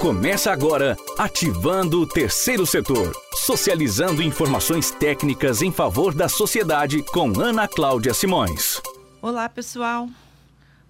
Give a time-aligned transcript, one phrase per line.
[0.00, 3.12] Começa agora Ativando o Terceiro Setor.
[3.34, 8.80] Socializando informações técnicas em favor da sociedade com Ana Cláudia Simões.
[9.20, 10.08] Olá, pessoal.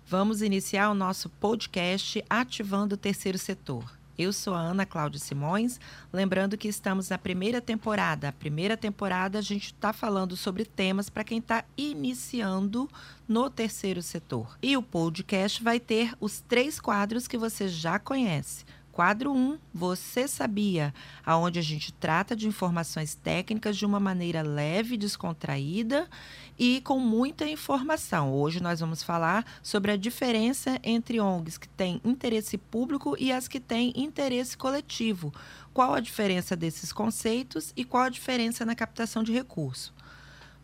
[0.06, 3.82] Vamos iniciar o nosso podcast Ativando o Terceiro Setor.
[4.18, 5.81] Eu sou a Ana Cláudia Simões,
[6.13, 8.29] lembrando que estamos na primeira temporada.
[8.29, 12.90] A primeira temporada a gente está falando sobre temas para quem está iniciando
[13.27, 14.59] no terceiro setor.
[14.63, 18.66] E o podcast vai ter os três quadros que você já conhece
[18.98, 20.92] Quadro 1, Você Sabia,
[21.25, 26.11] aonde a gente trata de informações técnicas de uma maneira leve, descontraída
[26.59, 28.34] e com muita informação.
[28.34, 33.47] Hoje nós vamos falar sobre a diferença entre ONGs que têm interesse público e as
[33.47, 35.33] que têm interesse coletivo.
[35.73, 39.95] Qual a diferença desses conceitos e qual a diferença na captação de recurso.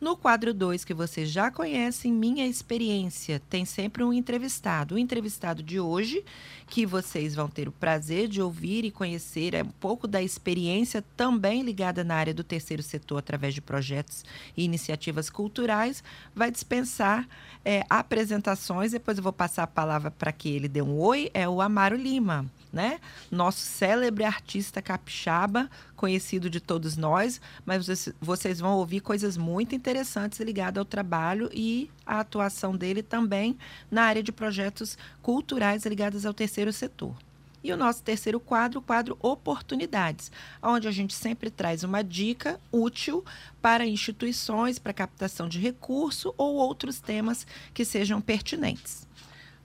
[0.01, 4.97] No quadro 2, que vocês já conhecem, Minha Experiência, tem sempre um entrevistado.
[4.97, 6.25] O entrevistado de hoje,
[6.67, 11.03] que vocês vão ter o prazer de ouvir e conhecer, é um pouco da experiência
[11.17, 14.25] também ligada na área do terceiro setor, através de projetos
[14.57, 16.03] e iniciativas culturais,
[16.35, 17.27] vai dispensar
[17.65, 18.93] é, apresentações.
[18.93, 21.97] Depois eu vou passar a palavra para que ele dê um oi, é o Amaro
[21.97, 22.99] Lima né?
[23.31, 30.41] Nosso célebre artista capixaba, conhecido de todos nós, mas vocês vão ouvir coisas muito interessantes
[30.41, 33.57] ligadas ao trabalho e à atuação dele também
[33.91, 37.15] na área de projetos culturais ligados ao terceiro setor.
[37.63, 40.31] E o nosso terceiro quadro, o quadro Oportunidades,
[40.63, 43.25] onde a gente sempre traz uma dica útil
[43.63, 49.09] para instituições, para captação de recurso ou outros temas que sejam pertinentes.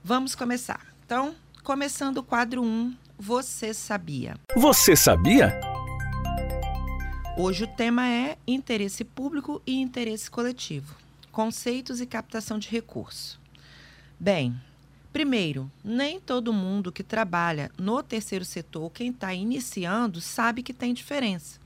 [0.02, 0.80] Vamos começar.
[1.04, 4.34] Então, Começando o quadro 1, Você Sabia?
[4.56, 5.60] Você sabia?
[7.36, 10.96] Hoje o tema é interesse público e interesse coletivo,
[11.30, 13.38] conceitos e captação de recurso.
[14.18, 14.58] Bem,
[15.12, 20.94] primeiro, nem todo mundo que trabalha no terceiro setor, quem está iniciando, sabe que tem
[20.94, 21.60] diferença.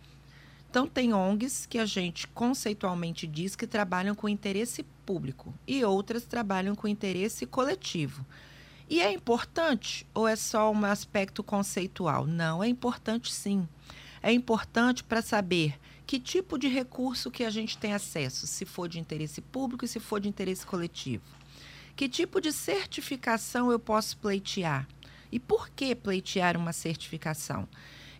[0.69, 6.25] Então, tem ONGs que a gente conceitualmente diz que trabalham com interesse público e outras
[6.25, 8.27] trabalham com interesse coletivo.
[8.89, 12.27] E é importante ou é só um aspecto conceitual?
[12.27, 13.67] Não, é importante sim.
[14.23, 18.89] É importante para saber que tipo de recurso que a gente tem acesso, se for
[18.89, 21.25] de interesse público e se for de interesse coletivo.
[21.97, 24.87] Que tipo de certificação eu posso pleitear?
[25.33, 27.67] E por que pleitear uma certificação?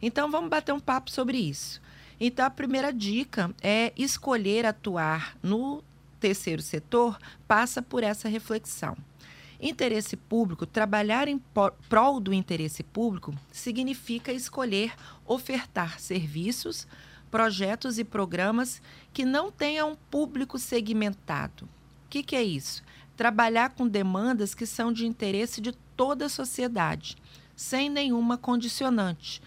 [0.01, 1.81] Então vamos bater um papo sobre isso.
[2.19, 5.83] Então a primeira dica é escolher atuar no
[6.21, 8.97] terceiro setor passa por essa reflexão.
[9.67, 11.41] Interesse público, trabalhar em
[11.89, 14.93] prol do interesse público significa escolher
[15.25, 16.87] ofertar serviços,
[17.31, 21.65] projetos e programas que não tenham público segmentado.
[21.65, 22.83] O que, que é isso?
[23.17, 27.17] Trabalhar com demandas que são de interesse de toda a sociedade,
[27.57, 29.41] sem nenhuma condicionante,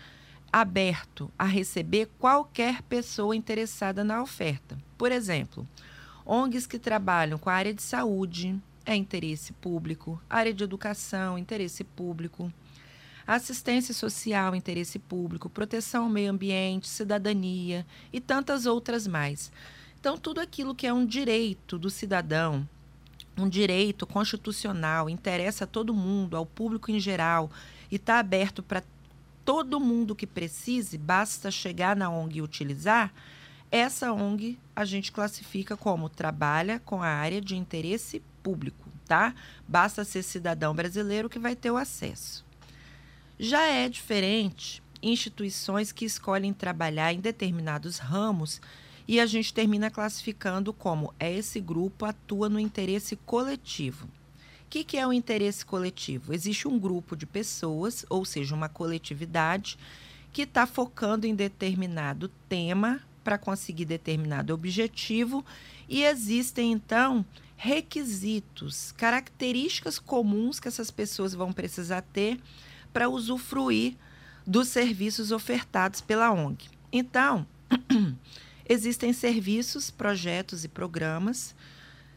[0.52, 4.80] aberto a receber qualquer pessoa interessada na oferta.
[4.98, 5.68] Por exemplo,
[6.26, 11.84] ONGs que trabalham com a área de saúde, é interesse público, área de educação, interesse
[11.84, 12.52] público,
[13.28, 19.52] assistência social, interesse público, proteção ao meio ambiente, cidadania e tantas outras mais.
[20.00, 22.68] Então, tudo aquilo que é um direito do cidadão,
[23.38, 27.52] um direito constitucional, interessa a todo mundo, ao público em geral,
[27.92, 28.82] e está aberto para
[29.44, 33.14] todo mundo que precise, basta chegar na ONG e utilizar,
[33.70, 39.36] essa ONG a gente classifica como trabalha com a área de interesse público, tá?
[39.68, 42.46] Basta ser cidadão brasileiro que vai ter o acesso.
[43.38, 48.62] Já é diferente instituições que escolhem trabalhar em determinados ramos
[49.06, 54.06] e a gente termina classificando como é esse grupo atua no interesse coletivo.
[54.06, 56.34] O que, que é o interesse coletivo?
[56.34, 59.78] Existe um grupo de pessoas, ou seja, uma coletividade,
[60.32, 65.46] que está focando em determinado tema para conseguir determinado objetivo
[65.90, 67.26] e existem então
[67.58, 72.40] requisitos, características comuns que essas pessoas vão precisar ter
[72.94, 73.96] para usufruir
[74.46, 76.70] dos serviços ofertados pela ONG.
[76.92, 77.46] Então,
[78.70, 81.56] existem serviços, projetos e programas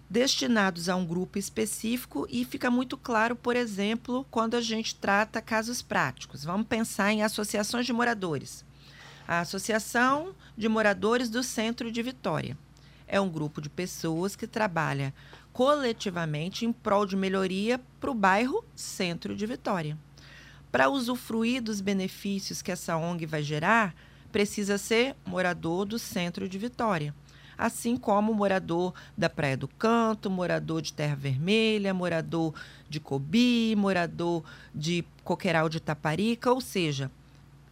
[0.08, 5.40] destinados a um grupo específico e fica muito claro, por exemplo, quando a gente trata
[5.40, 6.44] casos práticos.
[6.44, 8.64] Vamos pensar em associações de moradores.
[9.26, 12.58] A Associação de Moradores do Centro de Vitória
[13.10, 15.12] é um grupo de pessoas que trabalha
[15.52, 19.98] coletivamente em prol de melhoria para o bairro Centro de Vitória.
[20.70, 23.94] Para usufruir dos benefícios que essa ONG vai gerar,
[24.30, 27.12] precisa ser morador do Centro de Vitória,
[27.58, 32.54] assim como morador da Praia do Canto, morador de Terra Vermelha, morador
[32.88, 37.10] de Cobi, morador de Coqueiral de Taparica, ou seja,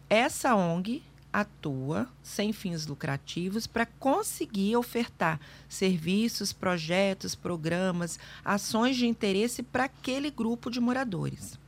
[0.09, 1.01] essa ONG
[1.31, 10.31] atua sem fins lucrativos para conseguir ofertar serviços, projetos, programas, ações de interesse para aquele
[10.31, 11.59] grupo de moradores.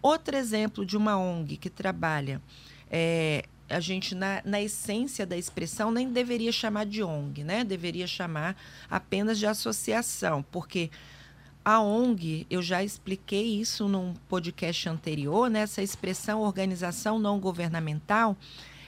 [0.00, 2.40] Outro exemplo de uma ONG que trabalha,
[2.90, 7.64] é, a gente, na, na essência da expressão, nem deveria chamar de ONG, né?
[7.64, 8.56] Deveria chamar
[8.88, 10.90] apenas de associação, porque
[11.64, 15.60] a ONG, eu já expliquei isso num podcast anterior, né?
[15.60, 18.34] essa expressão organização não governamental,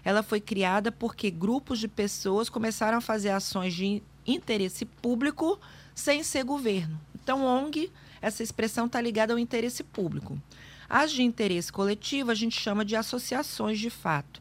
[0.05, 5.59] ela foi criada porque grupos de pessoas começaram a fazer ações de interesse público
[5.95, 7.01] sem ser governo.
[7.15, 10.41] Então, ONG, essa expressão está ligada ao interesse público.
[10.89, 14.41] As de interesse coletivo a gente chama de associações de fato.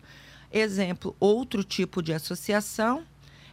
[0.52, 3.04] Exemplo, outro tipo de associação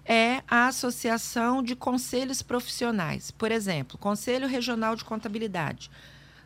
[0.04, 3.30] é a associação de conselhos profissionais.
[3.30, 5.90] Por exemplo, Conselho Regional de Contabilidade.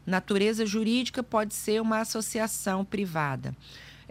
[0.04, 3.54] Natureza jurídica pode ser uma associação privada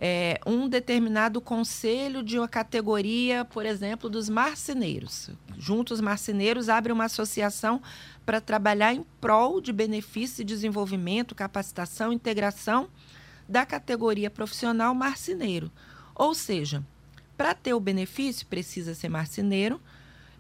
[0.02, 5.30] é, um determinado conselho de uma categoria, por exemplo, dos marceneiros.
[5.58, 7.82] Juntos marceneiros abre uma associação
[8.26, 12.88] para trabalhar em prol de benefício e desenvolvimento, capacitação, integração
[13.48, 15.70] da categoria profissional marceneiro.
[16.16, 16.82] Ou seja,
[17.36, 19.82] para ter o benefício, precisa ser marceneiro,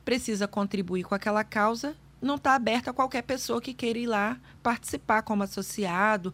[0.05, 4.37] precisa contribuir com aquela causa não está aberta a qualquer pessoa que queira ir lá
[4.61, 6.33] participar como associado,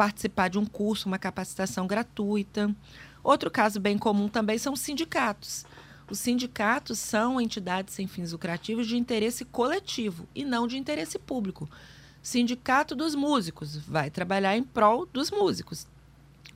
[0.00, 2.74] participar de um curso, uma capacitação gratuita.
[3.22, 5.66] Outro caso bem comum também são os sindicatos.
[6.08, 11.68] Os sindicatos são entidades sem fins lucrativos de interesse coletivo e não de interesse público.
[12.22, 15.86] Sindicato dos músicos vai trabalhar em prol dos músicos.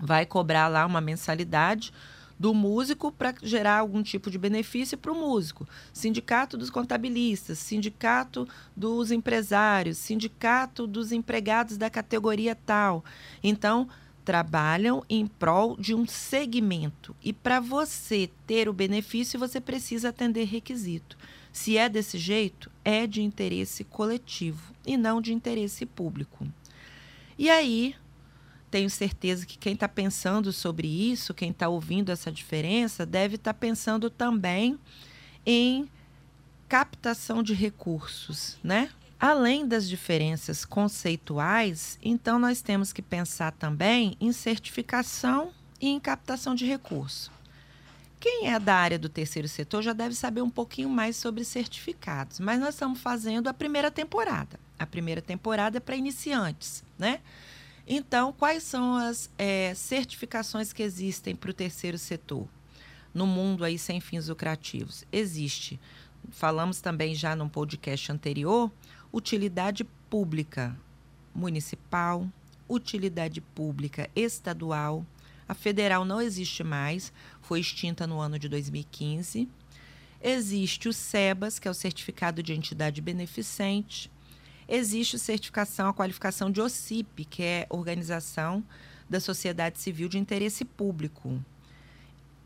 [0.01, 1.93] Vai cobrar lá uma mensalidade
[2.39, 5.67] do músico para gerar algum tipo de benefício para o músico.
[5.93, 13.05] Sindicato dos contabilistas, sindicato dos empresários, sindicato dos empregados da categoria tal.
[13.43, 13.89] Então,
[14.25, 17.15] trabalham em prol de um segmento.
[17.23, 21.17] E para você ter o benefício, você precisa atender requisito.
[21.53, 26.47] Se é desse jeito, é de interesse coletivo e não de interesse público.
[27.39, 27.95] E aí,
[28.75, 33.53] tenho certeza que quem está pensando sobre isso, quem está ouvindo essa diferença, deve estar
[33.53, 34.77] tá pensando também
[35.47, 35.89] em
[36.69, 38.91] captação de recursos, né?
[39.21, 46.53] Além das diferenças conceituais, então nós temos que pensar também em certificação e em captação
[46.53, 47.31] de recurso.
[48.19, 52.41] Quem é da área do terceiro setor já deve saber um pouquinho mais sobre certificados,
[52.41, 54.59] mas nós estamos fazendo a primeira temporada.
[54.77, 57.21] A primeira temporada é para iniciantes, né?
[57.87, 62.49] Então, quais são as é, certificações que existem para o terceiro setor
[63.13, 65.05] no mundo aí sem fins lucrativos?
[65.13, 65.79] Existe,
[66.31, 68.73] falamos também já num podcast anterior,
[69.13, 70.75] utilidade pública
[71.35, 72.27] municipal,
[72.67, 75.05] utilidade pública estadual.
[75.47, 79.47] A federal não existe mais, foi extinta no ano de 2015.
[80.23, 84.11] Existe o SEBAS, que é o Certificado de Entidade Beneficente
[84.69, 88.65] existe certificação, a qualificação de OCIP, que é Organização
[89.09, 91.43] da Sociedade Civil de Interesse Público.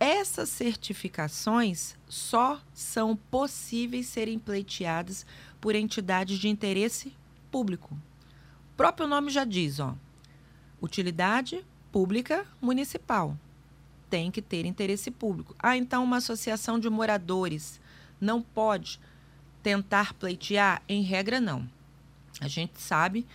[0.00, 5.26] Essas certificações só são possíveis serem pleiteadas
[5.60, 7.12] por entidades de interesse
[7.50, 7.94] público.
[8.72, 9.96] O próprio nome já diz, ó,
[10.80, 13.36] utilidade pública municipal.
[14.08, 15.54] Tem que ter interesse público.
[15.58, 17.80] Ah, então uma associação de moradores
[18.20, 19.00] não pode
[19.62, 20.80] tentar pleitear?
[20.88, 21.68] Em regra, não.
[22.40, 23.26] A gente sabe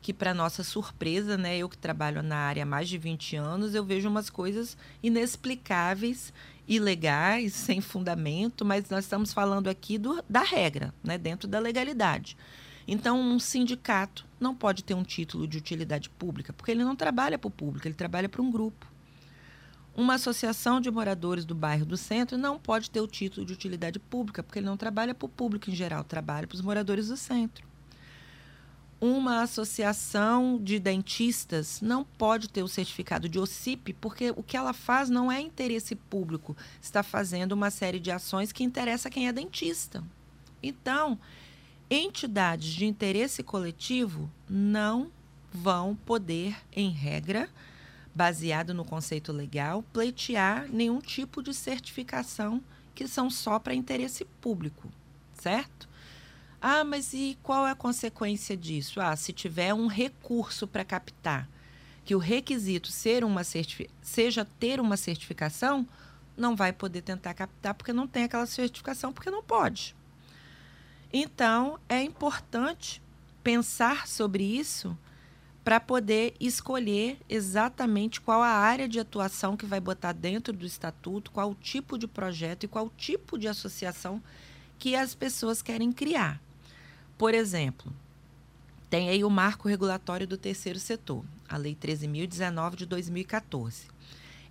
[0.00, 3.74] que, para nossa surpresa, né, eu que trabalho na área há mais de 20 anos,
[3.74, 6.32] eu vejo umas coisas inexplicáveis,
[6.66, 12.36] ilegais, sem fundamento, mas nós estamos falando aqui do, da regra, né, dentro da legalidade.
[12.88, 17.36] Então, um sindicato não pode ter um título de utilidade pública, porque ele não trabalha
[17.36, 18.86] para o público, ele trabalha para um grupo.
[19.92, 23.98] Uma associação de moradores do bairro do centro não pode ter o título de utilidade
[23.98, 27.16] pública, porque ele não trabalha para o público em geral, trabalha para os moradores do
[27.16, 27.66] centro
[29.00, 34.72] uma associação de dentistas não pode ter o certificado de OCIP, porque o que ela
[34.72, 39.32] faz não é interesse público, está fazendo uma série de ações que interessa quem é
[39.32, 40.02] dentista.
[40.62, 41.18] Então,
[41.90, 45.10] entidades de interesse coletivo não
[45.52, 47.48] vão poder, em regra,
[48.14, 52.62] baseado no conceito legal, pleitear nenhum tipo de certificação
[52.94, 54.90] que são só para interesse público,
[55.34, 55.86] certo?
[56.60, 59.00] Ah, mas e qual é a consequência disso?
[59.00, 61.48] Ah, se tiver um recurso para captar,
[62.04, 63.42] que o requisito ser uma
[64.02, 65.86] seja ter uma certificação,
[66.36, 69.94] não vai poder tentar captar porque não tem aquela certificação, porque não pode.
[71.12, 73.02] Então, é importante
[73.42, 74.96] pensar sobre isso
[75.64, 81.32] para poder escolher exatamente qual a área de atuação que vai botar dentro do estatuto,
[81.32, 84.22] qual o tipo de projeto e qual o tipo de associação
[84.78, 86.40] que as pessoas querem criar.
[87.18, 87.92] Por exemplo,
[88.88, 93.86] tem aí o marco regulatório do terceiro setor, a Lei 13.019 de 2014.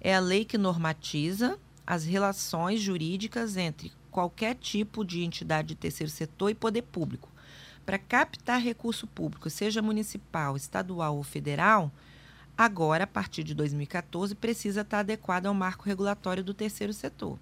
[0.01, 6.11] É a lei que normatiza as relações jurídicas entre qualquer tipo de entidade de terceiro
[6.11, 7.29] setor e poder público.
[7.85, 11.91] Para captar recurso público, seja municipal, estadual ou federal,
[12.57, 17.37] agora, a partir de 2014, precisa estar adequado ao marco regulatório do terceiro setor.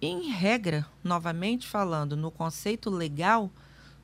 [0.00, 3.50] Em regra, novamente falando, no conceito legal,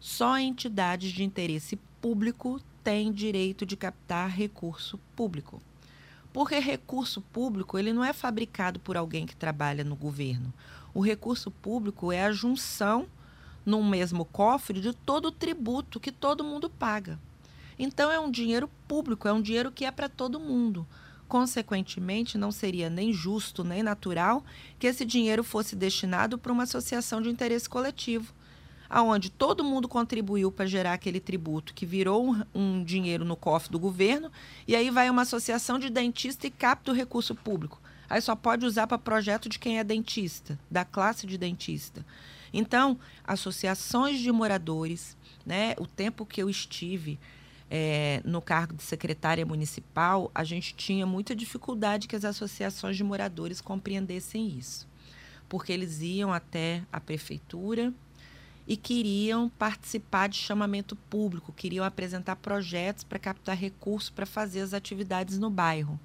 [0.00, 5.60] só entidades de interesse público têm direito de captar recurso público.
[6.32, 10.52] Porque recurso público ele não é fabricado por alguém que trabalha no governo.
[10.94, 13.06] O recurso público é a junção
[13.64, 17.18] num mesmo cofre de todo o tributo que todo mundo paga.
[17.78, 20.86] Então é um dinheiro público, é um dinheiro que é para todo mundo.
[21.28, 24.42] Consequentemente, não seria nem justo nem natural
[24.78, 28.32] que esse dinheiro fosse destinado para uma associação de interesse coletivo,
[28.88, 33.70] aonde todo mundo contribuiu para gerar aquele tributo que virou um, um, dinheiro no cofre
[33.70, 34.32] do governo,
[34.66, 37.78] e aí vai uma associação de dentista e capta o recurso público.
[38.08, 42.06] Aí só pode usar para projeto de quem é dentista, da classe de dentista.
[42.54, 47.18] Então, associações de moradores, né, o tempo que eu estive
[47.70, 53.04] é, no cargo de secretária municipal, a gente tinha muita dificuldade que as associações de
[53.04, 54.88] moradores compreendessem isso.
[55.48, 57.92] Porque eles iam até a prefeitura
[58.66, 64.74] e queriam participar de chamamento público, queriam apresentar projetos para captar recursos para fazer as
[64.74, 65.98] atividades no bairro.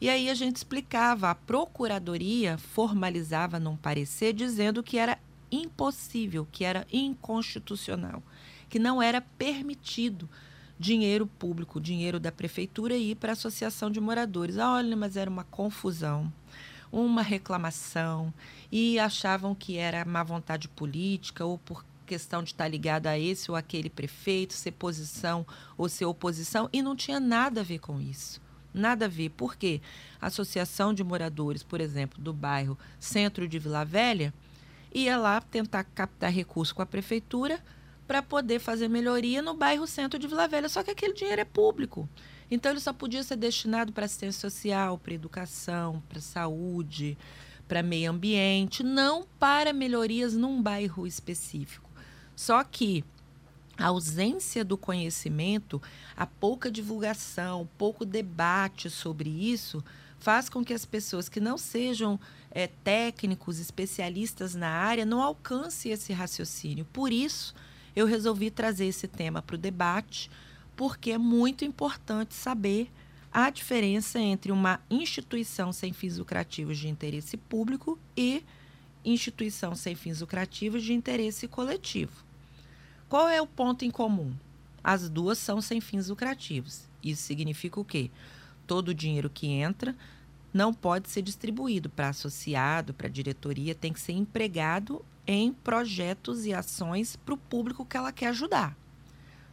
[0.00, 5.18] E aí a gente explicava, a procuradoria formalizava num parecer dizendo que era
[5.50, 8.22] impossível, que era inconstitucional,
[8.68, 10.28] que não era permitido
[10.78, 14.58] dinheiro público, dinheiro da prefeitura ir para a associação de moradores.
[14.58, 16.32] Ah, olha, mas era uma confusão,
[16.92, 18.32] uma reclamação
[18.70, 23.50] e achavam que era má vontade política ou por questão de estar ligado a esse
[23.50, 28.00] ou aquele prefeito, ser posição ou ser oposição, e não tinha nada a ver com
[28.00, 28.40] isso.
[28.72, 29.30] Nada a ver.
[29.30, 29.80] Por quê?
[30.20, 34.32] A Associação de Moradores, por exemplo, do bairro Centro de Vila Velha,
[34.94, 37.62] ia lá tentar captar recurso com a prefeitura
[38.08, 40.68] para poder fazer melhoria no bairro Centro de Vila Velha.
[40.70, 42.08] Só que aquele dinheiro é público.
[42.50, 47.18] Então ele só podia ser destinado para assistência social, para educação, para saúde,
[47.68, 51.90] para meio ambiente, não para melhorias num bairro específico.
[52.34, 53.04] Só que
[53.76, 55.80] a ausência do conhecimento,
[56.16, 59.84] a pouca divulgação, pouco debate sobre isso,
[60.18, 62.18] faz com que as pessoas que não sejam
[62.50, 66.86] é, técnicos, especialistas na área, não alcancem esse raciocínio.
[66.86, 67.54] Por isso,
[67.98, 70.30] eu resolvi trazer esse tema para o debate,
[70.76, 72.88] porque é muito importante saber
[73.32, 78.44] a diferença entre uma instituição sem fins lucrativos de interesse público e
[79.04, 82.24] instituição sem fins lucrativos de interesse coletivo.
[83.08, 84.32] Qual é o ponto em comum?
[84.82, 86.84] As duas são sem fins lucrativos.
[87.02, 88.12] Isso significa o quê?
[88.64, 89.92] Todo o dinheiro que entra
[90.54, 96.54] não pode ser distribuído para associado, para diretoria, tem que ser empregado em projetos e
[96.54, 98.74] ações para o público que ela quer ajudar.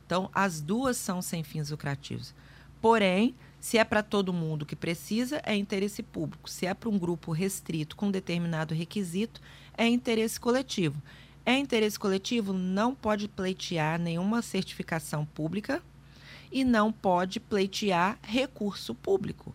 [0.05, 2.33] Então, as duas são sem fins lucrativos.
[2.81, 6.49] Porém, se é para todo mundo que precisa, é interesse público.
[6.49, 9.41] Se é para um grupo restrito com determinado requisito,
[9.77, 11.01] é interesse coletivo.
[11.45, 15.83] É interesse coletivo, não pode pleitear nenhuma certificação pública
[16.51, 19.53] e não pode pleitear recurso público.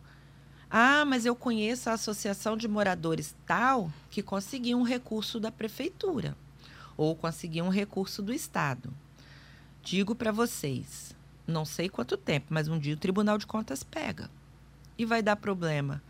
[0.71, 6.37] Ah, mas eu conheço a associação de moradores tal que conseguiu um recurso da prefeitura
[6.97, 8.93] ou conseguiu um recurso do Estado.
[9.83, 11.15] Digo para vocês,
[11.47, 14.31] não sei quanto tempo, mas um dia o Tribunal de Contas pega
[14.97, 16.03] e vai dar problema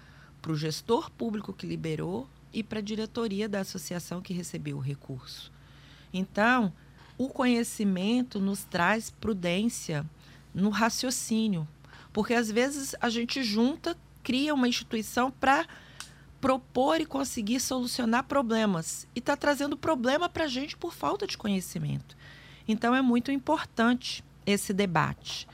[0.43, 4.81] para o gestor público que liberou e para a diretoria da associação que recebeu o
[4.81, 5.53] recurso.
[6.13, 6.73] Então,
[7.17, 10.05] o conhecimento nos traz prudência
[10.53, 11.69] no raciocínio,
[12.13, 15.67] porque às vezes a gente junta, cria uma instituição para
[16.41, 21.37] propor e conseguir solucionar problemas e está trazendo problema para a gente por falta de
[21.37, 22.17] conhecimento.
[22.67, 25.47] Então é muito importante esse debate.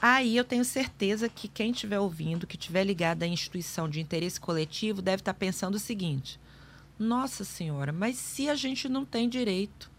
[0.00, 4.40] Aí eu tenho certeza que quem estiver ouvindo, que estiver ligado à instituição de interesse
[4.40, 6.40] coletivo, deve estar tá pensando o seguinte:
[6.98, 9.90] nossa Senhora, mas se a gente não tem direito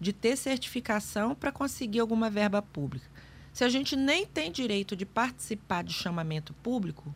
[0.00, 3.06] de ter certificação para conseguir alguma verba pública,
[3.52, 7.14] se a gente nem tem direito de participar de chamamento público,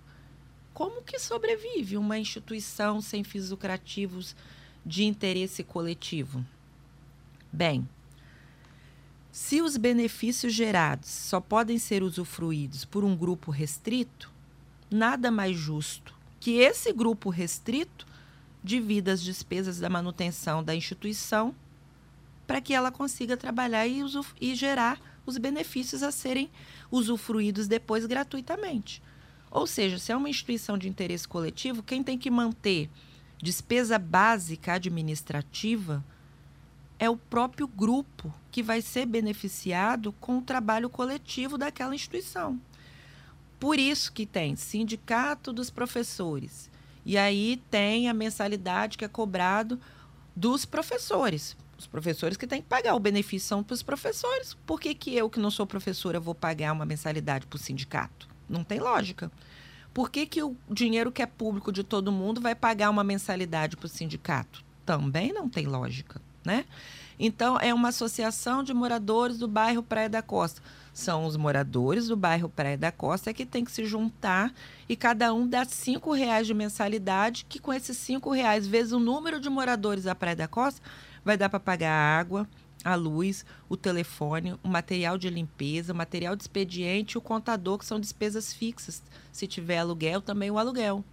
[0.79, 4.37] como que sobrevive uma instituição sem fins lucrativos
[4.87, 6.47] de interesse coletivo?
[7.53, 7.89] Bem,
[9.33, 14.31] Se os benefícios gerados só podem ser usufruídos por um grupo restrito,
[14.89, 18.07] nada mais justo que esse grupo restrito
[18.63, 21.53] divida as despesas da manutenção da instituição
[22.47, 24.01] para que ela consiga trabalhar e,
[24.41, 26.49] e gerar os benefícios a serem
[26.89, 29.03] usufruídos depois gratuitamente.
[29.51, 32.91] Ou seja, se é uma instituição de interesse coletivo, quem tem que manter
[33.43, 36.05] despesa básica administrativa
[36.99, 42.61] é o próprio grupo que vai ser beneficiado com o trabalho coletivo daquela instituição.
[43.59, 46.71] Por isso que tem sindicato dos professores.
[47.05, 49.81] E aí tem a mensalidade que é cobrado
[50.35, 51.57] dos professores.
[51.79, 52.95] Os professores que têm que pagar.
[52.95, 54.55] O benefício são para os professores.
[54.67, 58.29] Por que, que eu, que não sou professora, vou pagar uma mensalidade para o sindicato?
[58.49, 59.31] Não tem lógica.
[59.93, 63.77] Por que, que o dinheiro que é público de todo mundo vai pagar uma mensalidade
[63.77, 64.65] para o sindicato?
[64.87, 66.65] Também não tem lógica, né?
[67.19, 70.63] Então, é uma associação de moradores do bairro Praia da Costa.
[70.93, 74.53] São os moradores do bairro Praia da Costa que tem que se juntar
[74.89, 79.01] e cada um dá cinco reais de mensalidade, que com esses cinco reais, vezes o
[79.01, 80.81] número de moradores da Praia da Costa,
[81.25, 82.49] vai dar para pagar água,
[82.85, 87.85] a luz, o telefone, o material de limpeza, o material de expediente, o contador, que
[87.85, 89.03] são despesas fixas.
[89.33, 91.05] Se tiver aluguel, também o aluguel.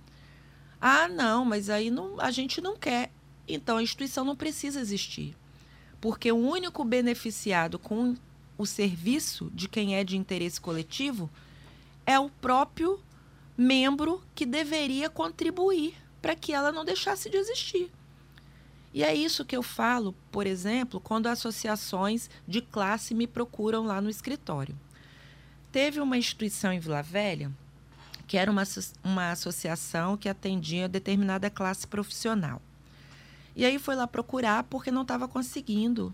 [0.79, 3.11] Ah, não, mas aí não, a gente não quer.
[3.47, 5.35] Então a instituição não precisa existir.
[5.99, 8.15] Porque o único beneficiado com
[8.57, 11.29] o serviço de quem é de interesse coletivo
[12.05, 12.99] é o próprio
[13.57, 17.91] membro que deveria contribuir para que ela não deixasse de existir.
[18.95, 23.99] E é isso que eu falo, por exemplo, quando associações de classe me procuram lá
[23.99, 24.73] no escritório.
[25.69, 27.51] Teve uma instituição em Vila Velha
[28.25, 28.63] que era uma,
[29.03, 32.61] uma associação que atendia determinada classe profissional.
[33.53, 36.13] E aí foi lá procurar porque não estava conseguindo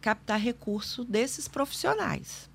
[0.00, 2.50] captar recurso desses profissionais.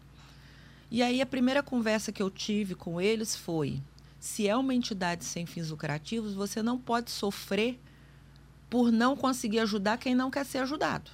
[0.90, 3.80] E aí a primeira conversa que eu tive com eles foi:
[4.20, 7.80] se é uma entidade sem fins lucrativos, você não pode sofrer
[8.70, 11.12] por não conseguir ajudar quem não quer ser ajudado.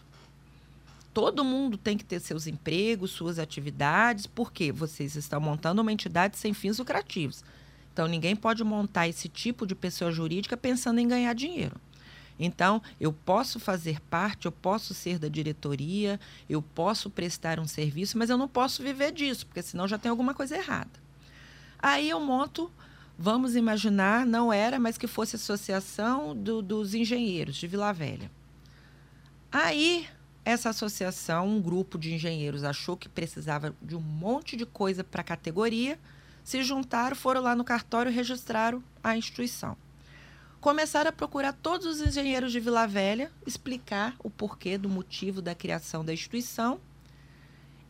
[1.14, 6.38] Todo mundo tem que ter seus empregos, suas atividades, porque vocês estão montando uma entidade
[6.38, 7.44] sem fins lucrativos.
[7.94, 11.80] Então, ninguém pode montar esse tipo de pessoa jurídica pensando em ganhar dinheiro.
[12.40, 18.18] Então, eu posso fazer parte, eu posso ser da diretoria, eu posso prestar um serviço,
[18.18, 20.90] mas eu não posso viver disso, porque senão já tem alguma coisa errada.
[21.78, 22.72] Aí eu monto
[23.18, 28.30] Vamos imaginar, não era, mas que fosse associação do, dos engenheiros de Vila Velha.
[29.52, 30.08] Aí,
[30.44, 35.22] essa associação, um grupo de engenheiros, achou que precisava de um monte de coisa para
[35.22, 36.00] a categoria,
[36.44, 39.78] se juntaram, foram lá no cartório e registraram a instituição.
[40.60, 45.54] Começaram a procurar todos os engenheiros de Vila Velha, explicar o porquê do motivo da
[45.54, 46.80] criação da instituição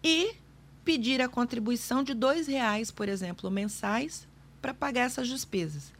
[0.03, 0.35] e
[0.83, 4.27] pedir a contribuição de R$ reais, por exemplo, mensais,
[4.63, 5.91] para pagar essas despesas.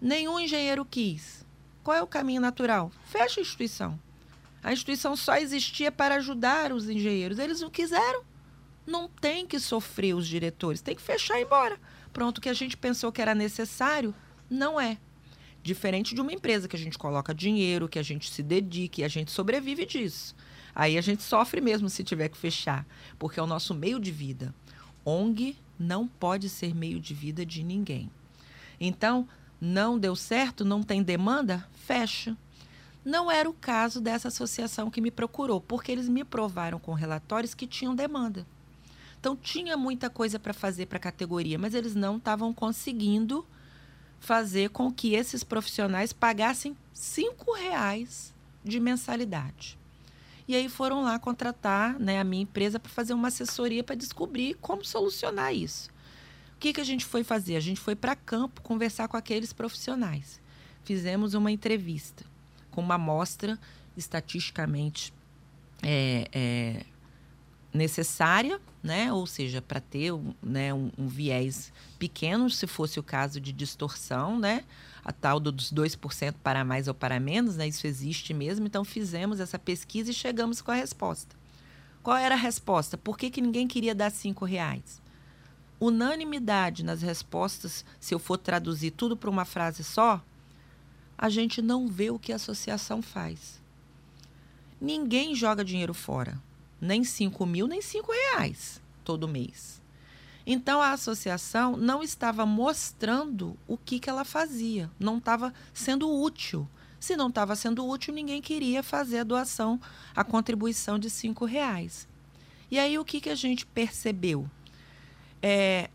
[0.00, 1.46] Nenhum engenheiro quis.
[1.84, 2.90] Qual é o caminho natural?
[3.04, 4.00] Fecha a instituição.
[4.64, 7.38] A instituição só existia para ajudar os engenheiros.
[7.38, 8.24] Eles não quiseram.
[8.84, 11.78] Não tem que sofrer os diretores, tem que fechar e ir embora.
[12.12, 14.12] Pronto, o que a gente pensou que era necessário,
[14.50, 14.98] não é.
[15.62, 19.08] Diferente de uma empresa que a gente coloca dinheiro, que a gente se dedique, a
[19.08, 20.34] gente sobrevive disso.
[20.74, 22.84] Aí a gente sofre mesmo se tiver que fechar,
[23.18, 24.52] porque é o nosso meio de vida.
[25.04, 28.10] ONG não pode ser meio de vida de ninguém.
[28.80, 29.28] Então,
[29.60, 32.36] não deu certo, não tem demanda, fecha.
[33.04, 37.54] Não era o caso dessa associação que me procurou, porque eles me provaram com relatórios
[37.54, 38.46] que tinham demanda.
[39.18, 43.46] Então, tinha muita coisa para fazer para a categoria, mas eles não estavam conseguindo
[44.20, 48.34] fazer com que esses profissionais pagassem cinco reais
[48.64, 49.78] de mensalidade.
[50.46, 54.54] E aí foram lá contratar né, a minha empresa para fazer uma assessoria para descobrir
[54.54, 55.90] como solucionar isso.
[56.56, 57.56] O que, que a gente foi fazer?
[57.56, 60.40] A gente foi para campo conversar com aqueles profissionais.
[60.84, 62.24] Fizemos uma entrevista
[62.70, 63.58] com uma amostra
[63.96, 65.12] estatisticamente
[65.82, 66.86] é, é,
[67.72, 69.10] necessária, né?
[69.10, 74.38] ou seja, para ter né, um, um, viés pequeno, se fosse o caso de distorção,
[74.38, 74.62] né?
[75.02, 77.66] a tal dos 2% para mais ou para menos, né?
[77.66, 78.66] Isso existe mesmo.
[78.66, 81.34] Então fizemos essa pesquisa e chegamos com a resposta.
[82.02, 82.98] Qual era a resposta?
[82.98, 85.00] Por que, que ninguém queria dar cinco reais?
[85.80, 90.22] Unanimidade nas respostas, se eu for traduzir tudo para uma frase só,
[91.16, 93.62] a gente não vê o que a associação faz.
[94.80, 96.38] Ninguém joga dinheiro fora.
[96.84, 99.82] Nem 5 mil, nem 5 reais todo mês.
[100.46, 106.68] Então a associação não estava mostrando o que, que ela fazia, não estava sendo útil.
[107.00, 109.80] Se não estava sendo útil, ninguém queria fazer a doação,
[110.14, 112.06] a contribuição de cinco reais.
[112.70, 114.48] E aí o que, que a gente percebeu?
[115.42, 115.88] É,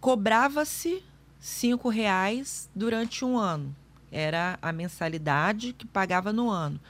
[0.00, 1.02] Cobrava-se
[1.40, 3.74] cinco reais durante um ano.
[4.12, 6.80] Era a mensalidade que pagava no ano.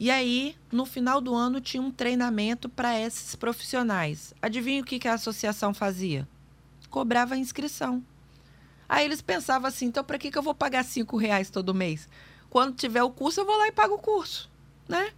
[0.00, 4.32] E aí, no final do ano, tinha um treinamento para esses profissionais.
[4.40, 6.26] Adivinha o que, que a associação fazia?
[6.88, 8.02] Cobrava a inscrição.
[8.88, 12.08] Aí eles pensavam assim, então para que, que eu vou pagar cinco reais todo mês?
[12.48, 14.48] Quando tiver o curso, eu vou lá e pago o curso,
[14.88, 15.12] né?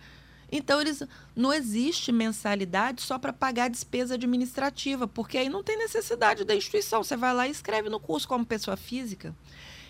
[0.50, 1.02] Então eles
[1.36, 7.04] não existe mensalidade só para pagar despesa administrativa, porque aí não tem necessidade da instituição.
[7.04, 9.32] Você vai lá e escreve no curso como pessoa física.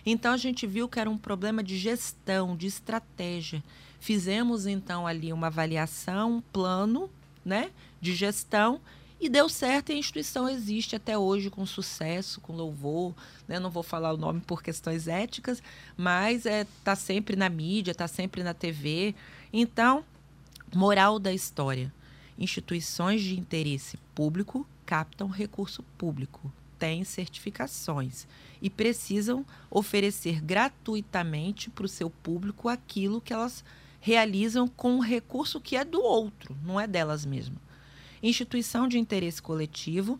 [0.04, 3.62] Então a gente viu que era um problema de gestão, de estratégia.
[4.00, 7.08] Fizemos então ali uma avaliação, um plano,
[7.44, 8.80] né, de gestão
[9.20, 13.14] e deu certo e a instituição existe até hoje com sucesso, com louvor.
[13.46, 13.60] Né?
[13.60, 15.62] Não vou falar o nome por questões éticas,
[15.94, 19.14] mas está é, tá sempre na mídia, está sempre na TV.
[19.52, 20.02] Então,
[20.74, 21.92] moral da história:
[22.38, 28.26] instituições de interesse público captam recurso público, têm certificações
[28.62, 33.62] e precisam oferecer gratuitamente para o seu público aquilo que elas
[34.00, 37.70] realizam com um recurso que é do outro, não é delas mesmas
[38.22, 40.18] instituição de interesse coletivo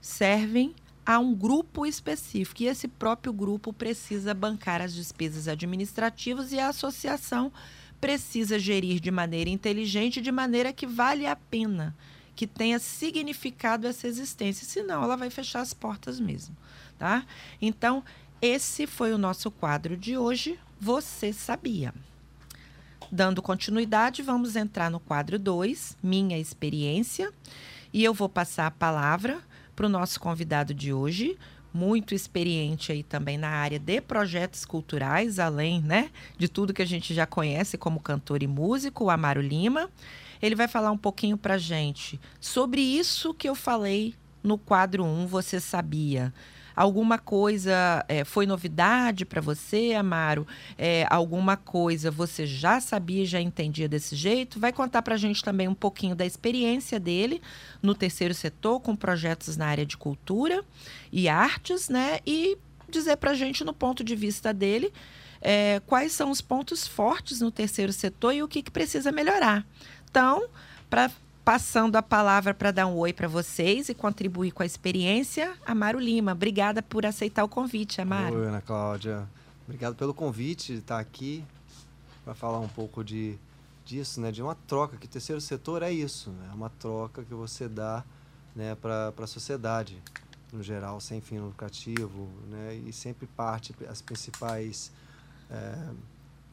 [0.00, 6.60] servem a um grupo específico e esse próprio grupo precisa bancar as despesas administrativas e
[6.60, 7.52] a associação
[8.00, 11.96] precisa gerir de maneira inteligente, de maneira que vale a pena,
[12.34, 16.56] que tenha significado essa existência, senão ela vai fechar as portas mesmo,
[16.98, 17.24] tá?
[17.60, 18.02] Então,
[18.40, 20.58] esse foi o nosso quadro de hoje.
[20.80, 21.94] Você sabia?
[23.14, 27.30] Dando continuidade, vamos entrar no quadro 2, Minha Experiência.
[27.92, 29.38] E eu vou passar a palavra
[29.76, 31.36] para o nosso convidado de hoje,
[31.74, 36.86] muito experiente aí também na área de projetos culturais, além né, de tudo que a
[36.86, 39.90] gente já conhece como cantor e músico, o Amaro Lima.
[40.40, 45.06] Ele vai falar um pouquinho para gente sobre isso que eu falei no quadro 1,
[45.06, 46.32] um, Você Sabia?
[46.74, 50.46] Alguma coisa é, foi novidade para você, Amaro?
[50.76, 54.58] É, alguma coisa você já sabia, já entendia desse jeito?
[54.58, 57.40] Vai contar para a gente também um pouquinho da experiência dele
[57.82, 60.64] no terceiro setor, com projetos na área de cultura
[61.10, 62.20] e artes, né?
[62.26, 62.56] E
[62.88, 64.92] dizer para a gente, no ponto de vista dele,
[65.40, 69.66] é, quais são os pontos fortes no terceiro setor e o que, que precisa melhorar.
[70.08, 70.46] Então,
[70.88, 71.10] para
[71.44, 75.98] Passando a palavra para dar um oi para vocês e contribuir com a experiência, Amaro
[75.98, 76.32] Lima.
[76.32, 78.36] Obrigada por aceitar o convite, Amaro.
[78.36, 79.28] Oi, Ana Cláudia.
[79.64, 81.44] Obrigado pelo convite de estar aqui
[82.24, 83.36] para falar um pouco de
[83.84, 84.30] disso, né?
[84.30, 86.48] De uma troca, que o terceiro setor é isso, né?
[86.52, 88.04] É uma troca que você dá
[88.54, 90.00] né, para a sociedade,
[90.52, 92.80] no geral, sem fim lucrativo, né?
[92.86, 94.92] E sempre parte, as principais
[95.50, 95.88] é,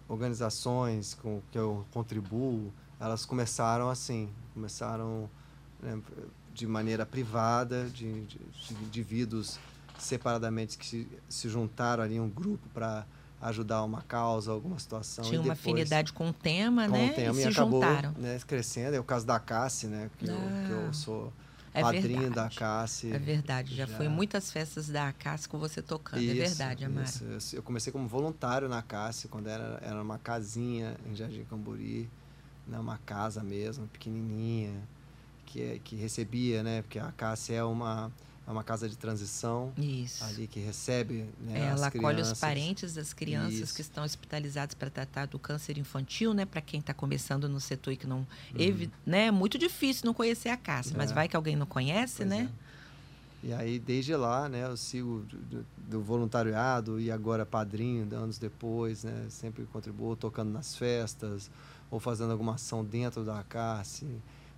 [0.08, 5.30] organizações com que eu contribuo, elas começaram assim, começaram
[5.82, 6.00] né,
[6.54, 9.58] de maneira privada, de, de, de, indivíduos
[9.98, 13.06] separadamente que se, se juntaram ali em um grupo para
[13.42, 15.24] ajudar uma causa, alguma situação.
[15.24, 17.12] Tinha uma afinidade com o tema, com né?
[17.12, 18.12] O tema, e, e se acabou, juntaram.
[18.18, 18.96] Né, crescendo.
[18.96, 20.10] É o caso da Cassi, né?
[20.18, 21.34] Que, ah, eu, que eu sou
[21.74, 22.56] é padrinho verdade.
[22.56, 23.14] da Cassi.
[23.14, 26.20] É verdade, já, já foi muitas festas da Cassi com você tocando.
[26.20, 26.88] É isso, é verdade.
[27.38, 27.56] Isso.
[27.56, 32.10] Eu comecei como voluntário na Cassi, quando era, era uma casinha em Jardim Camburi
[32.70, 34.82] né, uma casa mesmo, pequenininha,
[35.46, 36.82] que, é, que recebia, né?
[36.84, 38.12] Porque a Cássia é uma,
[38.48, 39.74] é uma casa de transição.
[39.78, 40.24] Isso.
[40.24, 43.76] Ali que recebe né, Ela acolhe os parentes das crianças Isso.
[43.76, 46.46] que estão hospitalizadas para tratar do câncer infantil, né?
[46.46, 48.20] Para quem está começando no setor e que não...
[48.54, 48.90] Uhum.
[49.06, 49.28] né?
[49.28, 50.98] É muito difícil não conhecer a Cássia, é.
[50.98, 52.50] mas vai que alguém não conhece, pois né?
[52.66, 52.70] É.
[53.42, 59.06] E aí, desde lá, né, eu sigo do, do, voluntariado e agora padrinho, anos depois,
[59.06, 61.50] né, sempre contribuo tocando nas festas,
[61.92, 64.06] ou fazendo alguma ação dentro da CARCE,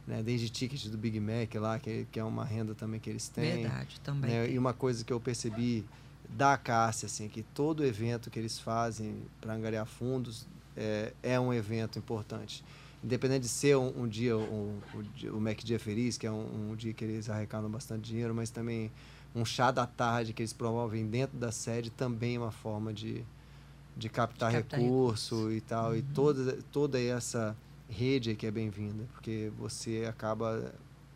[0.08, 0.22] né?
[0.24, 3.63] desde ticket do Big Mac lá, que, que é uma renda também que eles têm.
[3.63, 4.32] Verdade, também.
[4.32, 4.52] Né?
[4.52, 5.86] E uma coisa que eu percebi
[6.30, 11.54] da CARCE, assim, que todo evento que eles fazem para angariar fundos é, é um
[11.54, 12.63] evento importante.
[13.04, 16.72] Independente de ser um, um dia, um, o, o Mac Dia Feliz, que é um,
[16.72, 18.91] um dia que eles arrecadam bastante dinheiro, mas também
[19.34, 23.24] um chá da tarde que eles promovem dentro da sede também é uma forma de,
[23.96, 25.92] de captar, de captar recurso, recurso, e tal.
[25.92, 25.96] Uhum.
[25.98, 27.56] E toda, toda essa
[27.90, 30.74] rede que é bem-vinda, porque você acaba,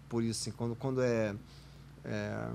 [0.10, 1.36] por isso, assim, quando, quando é,
[2.04, 2.50] é,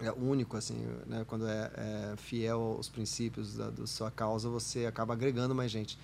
[0.00, 1.24] é único, assim, né?
[1.26, 5.98] quando é, é, fiel aos princípios da, da, sua causa, você acaba agregando mais gente.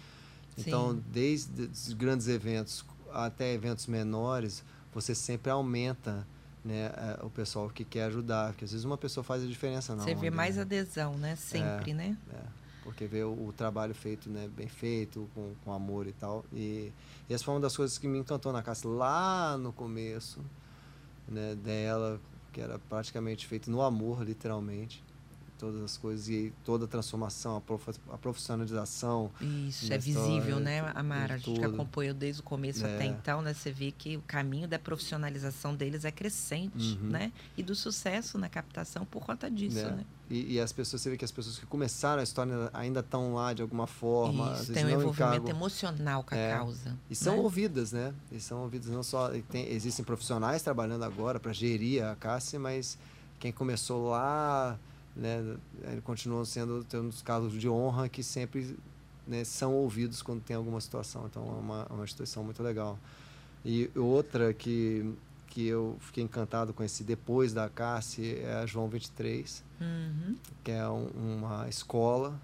[0.58, 1.02] Então, Sim.
[1.12, 6.26] desde os grandes eventos até eventos menores, você sempre aumenta
[6.64, 9.94] né, é, o pessoal que quer ajudar, porque às vezes uma pessoa faz a diferença
[9.94, 10.04] não.
[10.04, 11.36] Você vê mais adesão, né?
[11.36, 12.16] Sempre, é, né?
[12.32, 12.63] É.
[12.84, 16.44] porque vê o, o, trabalho feito, né, bem feito, com, com amor e tal.
[16.52, 16.92] E,
[17.28, 20.40] e essa foi uma das coisas que me encantou na casa lá no começo,
[21.26, 22.20] né, dela,
[22.52, 25.02] que era praticamente feito no amor, literalmente
[25.58, 27.62] todas as coisas e toda a transformação,
[28.12, 29.30] a profissionalização.
[29.40, 31.34] Isso, é visível, né, Amara?
[31.34, 32.94] A gente que acompanhou desde o começo é.
[32.94, 33.54] até então, né?
[33.54, 37.10] Você vê que o caminho da profissionalização deles é crescente, uhum.
[37.10, 37.32] né?
[37.56, 39.90] E do sucesso na captação por conta disso, é.
[39.90, 40.04] né?
[40.30, 43.34] E, e, as pessoas, você vê que as pessoas que começaram a história ainda estão
[43.34, 44.54] lá de alguma forma.
[44.54, 46.98] Isso, tem um envolvimento encargam, emocional com a é, causa.
[47.10, 47.42] E são né?
[47.42, 48.14] ouvidas, né?
[48.32, 49.30] E são ouvidas não só.
[49.50, 52.98] Tem, existem profissionais trabalhando agora para gerir a Cássia, mas
[53.38, 54.78] quem começou lá
[55.16, 55.56] né,
[56.02, 58.76] continuam sendo tem uns casos de honra que sempre
[59.26, 61.26] né, são ouvidos quando tem alguma situação.
[61.26, 62.98] Então é uma, uma instituição muito legal.
[63.64, 65.14] E outra que,
[65.48, 70.36] que eu fiquei encantado com esse depois da CASSE é a João 23, uhum.
[70.62, 72.38] que é um, uma escola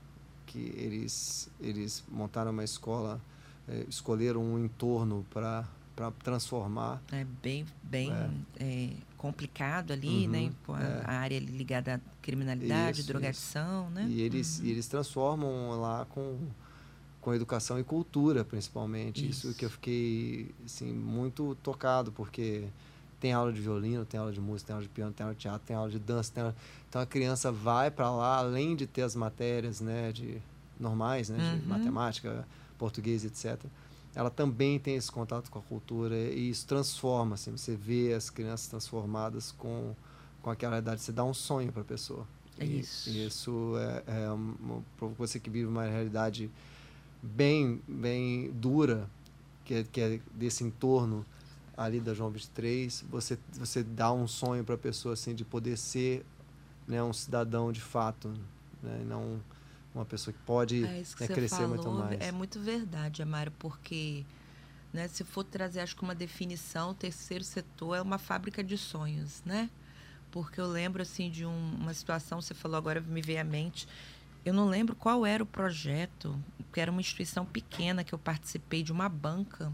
[0.47, 3.21] que eles, eles montaram uma escola,
[3.69, 5.65] é, escolheram um entorno para
[6.01, 7.03] para transformar.
[7.13, 8.31] É bem, bem é.
[8.59, 10.53] É, complicado ali, uhum, né?
[10.69, 11.03] A, é.
[11.05, 13.95] a, área ligada à criminalidade, isso, drogadição, isso.
[13.95, 14.07] né?
[14.09, 14.67] E eles, uhum.
[14.67, 16.39] eles transformam lá com,
[17.21, 19.29] com educação e cultura, principalmente.
[19.29, 22.65] Isso, isso que eu fiquei assim, muito tocado, porque
[23.21, 25.41] tem aula de violino, tem aula de música, tem aula de piano, tem aula de
[25.43, 26.33] teatro, tem aula de dança.
[26.41, 26.57] Aula...
[26.89, 30.41] Então a criança vai para lá, além de ter as matérias né, de,
[30.79, 31.69] normais, né, de uhum.
[31.69, 33.67] matemática, português, etc
[34.15, 38.29] ela também tem esse contato com a cultura e isso transforma, assim, você vê as
[38.29, 39.95] crianças transformadas com,
[40.43, 42.27] com aquela idade, você dá um sonho para a pessoa.
[42.59, 43.09] É isso.
[43.09, 44.83] E, isso é, é uma,
[45.17, 46.51] você que vive uma realidade
[47.23, 49.09] bem, bem dura,
[49.65, 51.25] que é, que é desse entorno
[51.77, 55.79] ali da João 23, você, você dá um sonho para a pessoa, assim, de poder
[55.79, 56.27] ser
[56.87, 58.29] né, um cidadão de fato,
[58.83, 59.41] né, não
[59.95, 62.21] uma pessoa que pode é que né, crescer falou, muito mais.
[62.21, 64.25] É muito verdade, Amaro, porque
[64.93, 68.77] né, se for trazer, acho que uma definição, o terceiro setor é uma fábrica de
[68.77, 69.71] sonhos, né?
[70.31, 73.89] Porque eu lembro, assim, de um, uma situação, você falou agora, me veio à mente,
[74.45, 76.39] eu não lembro qual era o projeto,
[76.73, 79.73] que era uma instituição pequena que eu participei de uma banca,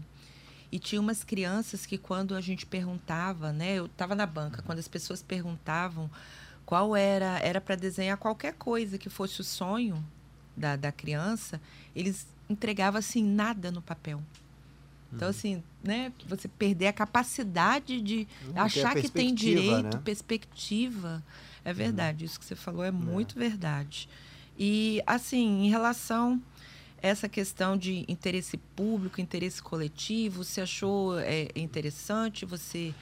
[0.71, 4.79] e tinha umas crianças que quando a gente perguntava, né, eu estava na banca, quando
[4.79, 6.09] as pessoas perguntavam
[6.67, 10.05] qual era era para desenhar qualquer coisa que fosse o sonho
[10.55, 11.59] da, da criança
[11.95, 14.21] eles entregavam assim nada no papel
[15.13, 15.29] então, uhum.
[15.29, 16.11] assim, né?
[16.27, 20.01] Você perder a capacidade de uhum, achar que tem direito, né?
[20.03, 21.23] perspectiva.
[21.63, 22.25] É verdade, uhum.
[22.25, 24.09] isso que você falou é, é muito verdade.
[24.57, 26.41] E, assim, em relação
[27.01, 32.45] a essa questão de interesse público, interesse coletivo, você achou é, interessante?
[32.45, 32.93] Você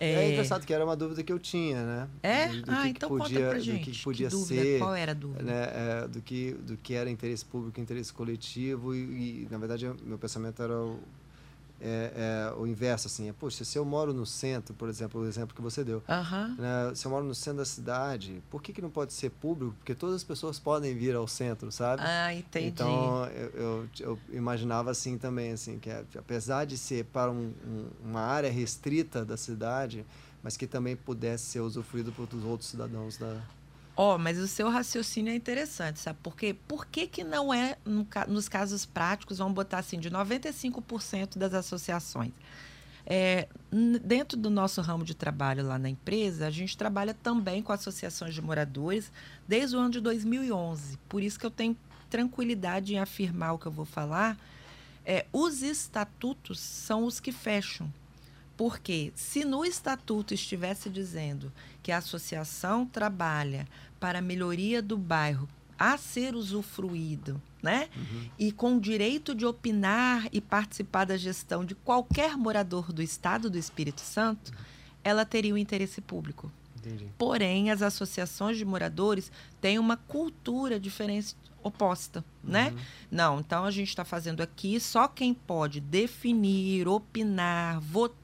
[0.00, 0.12] é...
[0.12, 2.08] é engraçado que era uma dúvida que eu tinha, né?
[2.22, 2.48] É?
[2.48, 3.90] Do, do ah, que então que podia, conta pra gente.
[3.90, 4.78] Do que, podia que dúvida, ser.
[4.78, 5.42] Qual era a dúvida?
[5.42, 5.62] Né?
[5.62, 8.94] É, do, que, do que era interesse público, interesse coletivo.
[8.94, 10.98] E, e na verdade, meu pensamento era o,
[11.80, 15.26] é, é, o inverso, assim, é, poxa, se eu moro no centro, por exemplo, o
[15.26, 16.54] exemplo que você deu, uhum.
[16.56, 19.74] né, se eu moro no centro da cidade, por que, que não pode ser público?
[19.78, 22.02] Porque todas as pessoas podem vir ao centro, sabe?
[22.04, 22.68] Ah, entendi.
[22.68, 27.52] Então, eu, eu, eu imaginava assim também, assim, que é, apesar de ser para um,
[27.66, 30.04] um, uma área restrita da cidade,
[30.42, 33.40] mas que também pudesse ser usufruído por outros cidadãos da,
[33.96, 36.18] Ó, oh, mas o seu raciocínio é interessante, sabe?
[36.22, 41.36] Porque por que, que não é, no, nos casos práticos, vamos botar assim, de 95%
[41.36, 42.32] das associações?
[43.04, 43.48] É,
[44.02, 48.34] dentro do nosso ramo de trabalho lá na empresa, a gente trabalha também com associações
[48.34, 49.10] de moradores
[49.48, 50.96] desde o ano de 2011.
[51.08, 51.76] Por isso que eu tenho
[52.08, 54.38] tranquilidade em afirmar o que eu vou falar.
[55.04, 57.92] É, os estatutos são os que fecham.
[58.60, 61.50] Porque se no estatuto estivesse dizendo
[61.82, 63.66] que a associação trabalha
[63.98, 67.88] para a melhoria do bairro a ser usufruído, né?
[67.96, 68.30] Uhum.
[68.38, 73.48] E com o direito de opinar e participar da gestão de qualquer morador do estado
[73.48, 74.58] do Espírito Santo, uhum.
[75.02, 76.52] ela teria o um interesse público.
[76.76, 77.08] Entendi.
[77.16, 82.68] Porém, as associações de moradores têm uma cultura diferente oposta, né?
[82.68, 82.74] uhum.
[82.74, 82.82] né?
[83.10, 88.19] Não, então a gente está fazendo aqui só quem pode definir, opinar, votar,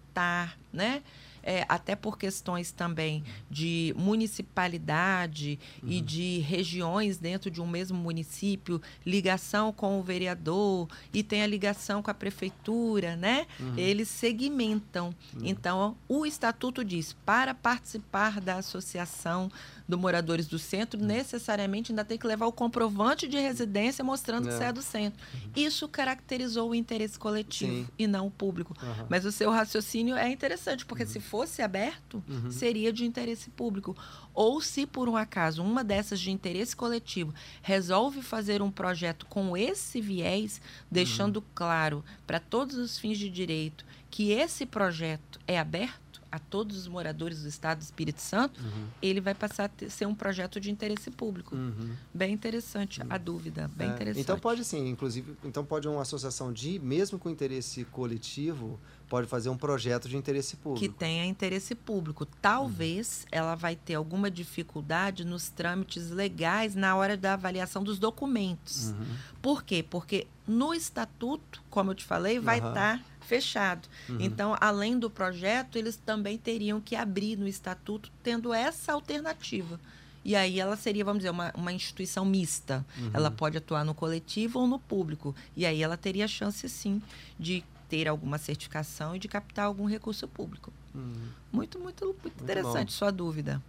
[0.73, 1.03] né?
[1.47, 5.89] É, até por questões também de municipalidade uhum.
[5.89, 11.47] e de regiões dentro de um mesmo município, ligação com o vereador e tem a
[11.47, 13.47] ligação com a prefeitura, né?
[13.61, 13.75] Uhum.
[13.79, 15.15] Eles segmentam.
[15.35, 15.43] Uhum.
[15.45, 19.49] Então, o estatuto diz: para participar da associação
[19.89, 21.07] do moradores do centro, uhum.
[21.07, 25.23] necessariamente ainda tem que levar o comprovante de residência mostrando que você é do centro.
[25.33, 25.51] Uhum.
[25.55, 27.89] Isso caracterizou o interesse coletivo Sim.
[27.97, 28.75] e não o público.
[29.09, 32.51] Mas o seu raciocínio é interessante, porque se for fosse aberto, Uhum.
[32.51, 33.95] seria de interesse público.
[34.33, 39.55] Ou se por um acaso uma dessas de interesse coletivo resolve fazer um projeto com
[39.57, 46.07] esse viés, deixando claro para todos os fins de direito que esse projeto é aberto
[46.33, 48.87] a todos os moradores do estado do Espírito Santo, Uhum.
[49.01, 51.55] ele vai passar a ter- ser um projeto de interesse público.
[51.55, 51.95] Uhum.
[52.13, 54.23] Bem interessante a dúvida, bem É, interessante.
[54.23, 59.49] Então pode sim, inclusive, então pode uma associação de, mesmo com interesse coletivo, pode fazer
[59.49, 60.95] um projeto de interesse que público.
[60.95, 62.27] tenha interesse público.
[62.27, 68.91] Talvez ela vai ter alguma dificuldade nos trâmites legais na hora da avaliação dos documentos.
[68.91, 69.07] Uhum.
[69.41, 69.85] Por quê?
[69.89, 73.89] Porque no estatuto, como eu te falei, vai estar fechado.
[74.09, 74.19] Uhum.
[74.21, 79.81] Então, além do projeto, eles também teriam que abrir no estatuto tendo essa alternativa.
[80.25, 82.85] E aí ela seria, vamos dizer, uma, uma instituição mista.
[82.99, 83.11] Uhum.
[83.15, 85.33] Ela pode atuar no coletivo ou no público.
[85.57, 87.01] E aí ela teria chance, sim,
[87.39, 90.73] de ter alguma certificação e de captar algum recurso público.
[90.95, 91.13] Uhum.
[91.53, 92.45] Muito, muito, muito bom.
[92.45, 93.63] interessante sua dúvida.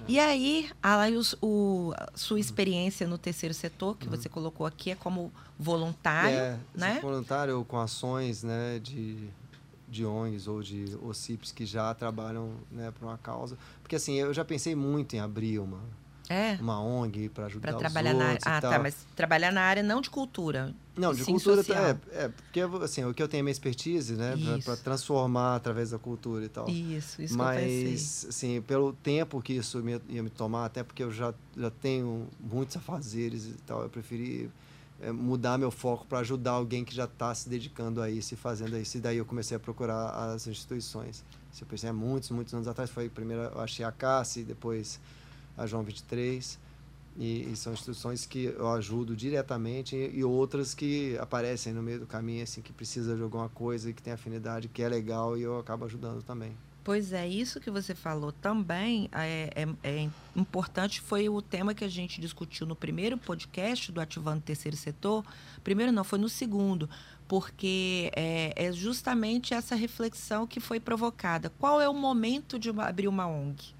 [0.00, 0.04] É.
[0.08, 0.98] E aí, a,
[1.40, 6.42] o, sua experiência no terceiro setor, que você colocou aqui, é como voluntário, Uhum.
[6.44, 6.98] é, né?
[7.00, 9.28] voluntário com ações né, de,
[9.88, 13.56] de ONGs ou de OCIPs que já trabalham né, para uma causa.
[13.82, 15.78] Porque assim, eu já pensei muito em abrir uma,
[16.28, 18.32] É, uma ONG para ajudar para os trabalhar na área.
[18.34, 20.74] outros e Ah, tá, mas trabalhar na área não de cultura.
[20.96, 21.84] Não, de cultura social.
[21.84, 25.90] é, é porque assim, o que eu tenho é minha expertise, né, para transformar através
[25.90, 26.68] da cultura e tal.
[26.68, 27.90] Isso, isso que eu pensei.
[27.92, 31.70] Mas, assim, pelo tempo que isso me- ia me tomar, até porque eu já, já
[31.70, 34.50] tenho muitos afazeres e tal, eu preferi
[35.00, 38.36] é, mudar meu foco para ajudar alguém que já está se dedicando a isso e
[38.36, 38.96] fazendo isso.
[38.98, 41.24] E daí eu comecei a procurar as instituições.
[41.52, 42.88] Isso eu pensei há muitos, muitos anos atrás.
[42.90, 45.00] Foi primeiro eu achei a CASSE, depois
[45.56, 46.58] a João 23.
[47.18, 52.00] E, e são instituições que eu ajudo diretamente e, e outras que aparecem no meio
[52.00, 55.36] do caminho, assim, que precisa de alguma coisa e que tem afinidade, que é legal
[55.36, 56.56] e eu acabo ajudando também.
[56.84, 61.00] Pois é, isso que você falou também é, é- é importante.
[61.00, 65.24] Foi o tema que a gente discutiu no primeiro podcast do Ativando Terceiro Setor.
[65.62, 66.90] Primeiro não, foi no segundo,
[67.42, 71.48] porque é, é justamente essa reflexão que foi provocada.
[71.58, 73.74] Qual é o momento de uma- abrir uma ONG?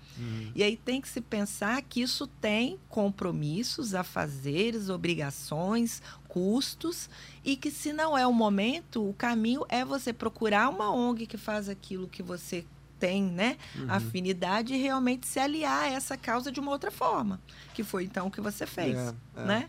[0.54, 7.10] E aí tem que se pensar que isso tem compromissos, afazeres, obrigações, custos,
[7.44, 11.36] e que se não é o momento, o caminho é você procurar uma ONG que
[11.36, 12.64] faz aquilo que você
[12.98, 13.86] tem, né, Uhum.
[13.90, 17.38] afinidade e realmente se aliar a essa causa de uma outra forma,
[17.74, 19.44] que foi então o que você fez, É, é.
[19.44, 19.68] né?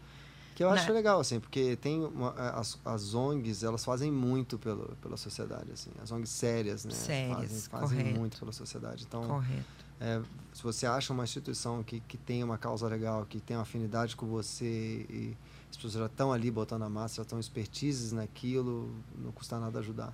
[0.56, 0.94] Que eu acho Né?
[0.94, 5.90] legal, assim, porque tem uma- as, as ONGs, elas fazem muito pelo, pela sociedade, assim.
[6.02, 6.92] As ONGs sérias, né?
[6.92, 8.20] Sérias, fazem, fazem correto.
[8.20, 9.04] muito pela sociedade.
[9.08, 9.64] Então, Correto.
[10.00, 10.22] é,
[10.54, 14.16] se você acha uma instituição que, que tem uma causa legal, que tem uma afinidade
[14.16, 14.66] com você
[15.10, 15.36] e
[15.72, 19.80] as pessoas já estão ali botando a massa, já estão expertises naquilo, não custa nada
[19.80, 20.14] ajudar.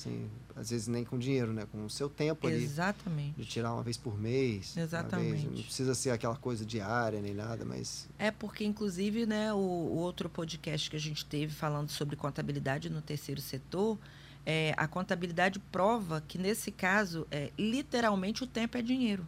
[0.00, 1.66] Assim, às vezes nem com dinheiro, né?
[1.70, 2.62] Com o seu tempo ali.
[2.62, 3.34] Exatamente.
[3.36, 4.74] De tirar uma vez por mês.
[4.76, 5.46] Exatamente.
[5.46, 9.96] Não precisa ser aquela coisa diária nem nada, mas É porque, inclusive, né, o, o
[9.98, 13.98] outro podcast que a gente teve falando sobre contabilidade no terceiro setor,
[14.46, 19.26] é, a contabilidade prova que, nesse caso, é, literalmente o tempo é dinheiro.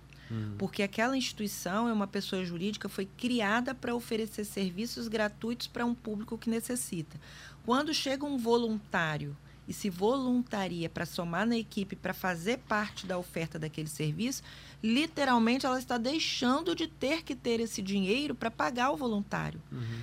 [0.57, 5.95] Porque aquela instituição é uma pessoa jurídica, foi criada para oferecer serviços gratuitos para um
[5.95, 7.21] público que necessita.
[7.67, 13.17] Quando chega um voluntário e se voluntaria para somar na equipe, para fazer parte da
[13.17, 14.43] oferta daquele serviço,
[14.83, 19.61] literalmente ela está deixando de ter que ter esse dinheiro para pagar o voluntário.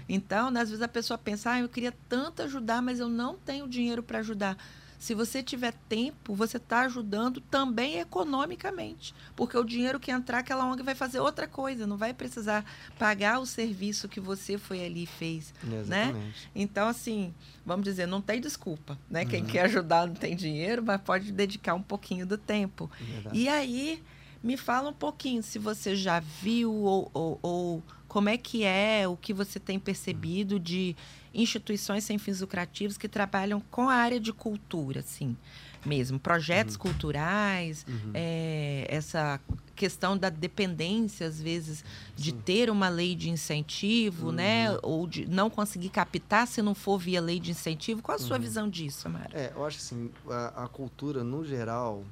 [0.08, 3.67] Então, às vezes a pessoa pensa, ah, eu queria tanto ajudar, mas eu não tenho
[3.67, 4.58] dinheiro para ajudar.
[4.99, 9.15] Se você tiver tempo, você está ajudando também economicamente.
[9.35, 12.65] Porque o dinheiro que entrar, aquela ONG vai fazer outra coisa, não vai precisar
[12.97, 15.53] pagar o serviço que você foi ali e fez.
[15.63, 16.49] exatamente.
[16.53, 17.33] Então, assim,
[17.65, 18.97] vamos dizer, não tem desculpa.
[19.09, 19.23] Né?
[19.25, 19.47] Quem Uhum.
[19.47, 22.91] quer ajudar não tem dinheiro, mas pode dedicar um pouquinho do tempo.
[22.99, 23.38] Verdade.
[23.39, 24.03] E aí,
[24.43, 29.08] me fala um pouquinho se você já viu ou, ou- ou como é que é,
[29.08, 30.95] o que você tem percebido de
[31.34, 35.38] instituições sem fins lucrativos que trabalham com a área de cultura, assim,
[35.86, 36.19] mesmo.
[36.19, 38.12] Projetos culturais, Uhum.
[38.15, 39.39] é, essa
[39.75, 42.41] questão da dependência, às vezes, de Sim.
[42.43, 44.71] ter uma lei de incentivo, né?
[44.71, 44.80] Uhum.
[44.82, 48.02] Ou de não conseguir captar se não for via lei de incentivo.
[48.02, 48.41] Qual a sua Uhum.
[48.43, 49.30] visão disso, Amara?
[49.34, 52.04] É, eu acho assim, a, a cultura no geral,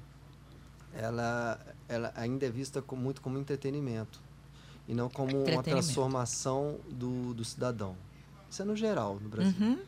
[0.93, 4.19] ela, ela ainda é vista com, muito como entretenimento
[4.87, 7.95] e não como uma transformação do, do cidadão.
[8.49, 9.53] Isso é no geral no Brasil.
[9.59, 9.79] Uhum.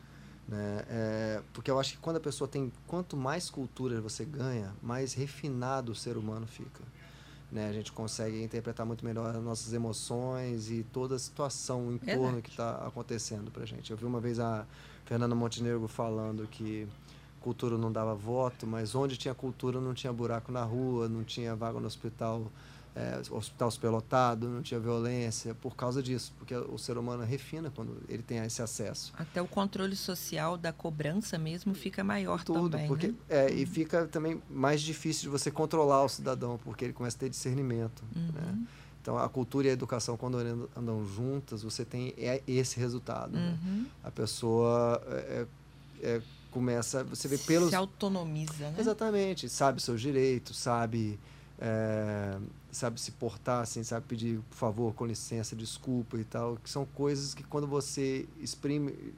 [0.46, 0.84] né?
[0.88, 5.14] É, porque eu acho que quando a pessoa tem quanto mais cultura você ganha, mais
[5.14, 6.82] refinado o ser humano fica.
[7.50, 7.68] Né?
[7.68, 12.18] A gente consegue interpretar muito melhor as nossas emoções e toda a situação em Verdade.
[12.18, 13.90] torno que está acontecendo pra gente.
[13.90, 14.64] Eu vi uma vez a
[15.04, 16.86] Fernanda Montenegro falando que
[17.40, 21.56] cultura não dava voto, mas onde tinha cultura não tinha buraco na rua, não tinha
[21.56, 22.50] vaga no hospital,
[22.94, 27.96] é, hospital superlotado, não tinha violência, por causa disso, porque o ser humano refina quando
[28.08, 29.12] ele tem esse acesso.
[29.16, 32.86] Até o controle social da cobrança mesmo fica maior Tudo, também.
[32.86, 33.14] porque né?
[33.28, 37.20] é, e fica também mais difícil de você controlar o cidadão, porque ele começa a
[37.20, 38.02] ter discernimento.
[38.14, 38.32] Uhum.
[38.32, 38.66] Né?
[39.00, 40.36] Então, a cultura e a educação, quando
[40.76, 43.32] andam juntas, você tem é esse resultado.
[43.32, 43.58] Né?
[43.64, 43.86] Uhum.
[44.04, 45.46] A pessoa é,
[46.02, 47.70] é, começa, você vê pelos...
[47.70, 48.76] Se autonomiza, né?
[48.78, 51.18] Exatamente, sabe seus direitos, sabe,
[51.58, 52.36] é,
[52.70, 56.84] sabe se portar, assim, sabe pedir, por favor, com licença, desculpa e tal, que são
[56.84, 59.14] coisas que quando você exprime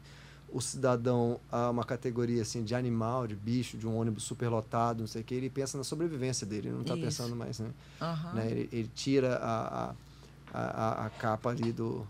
[0.53, 5.07] o cidadão a uma categoria assim de animal, de bicho, de um ônibus superlotado, não
[5.07, 7.71] sei o que, ele pensa na sobrevivência dele, ele não está pensando mais, né?
[8.01, 8.35] Uhum.
[8.35, 8.51] né?
[8.51, 9.95] Ele, ele, tira a, a,
[10.53, 12.07] a, a, capa ali do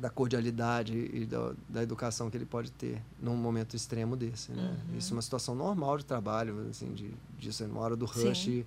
[0.00, 4.76] da cordialidade e da, da, educação que ele pode ter num momento extremo desse, né?
[4.90, 4.98] Uhum.
[4.98, 8.64] Isso é uma situação normal de trabalho, assim, de, disso uma hora do rush Sim.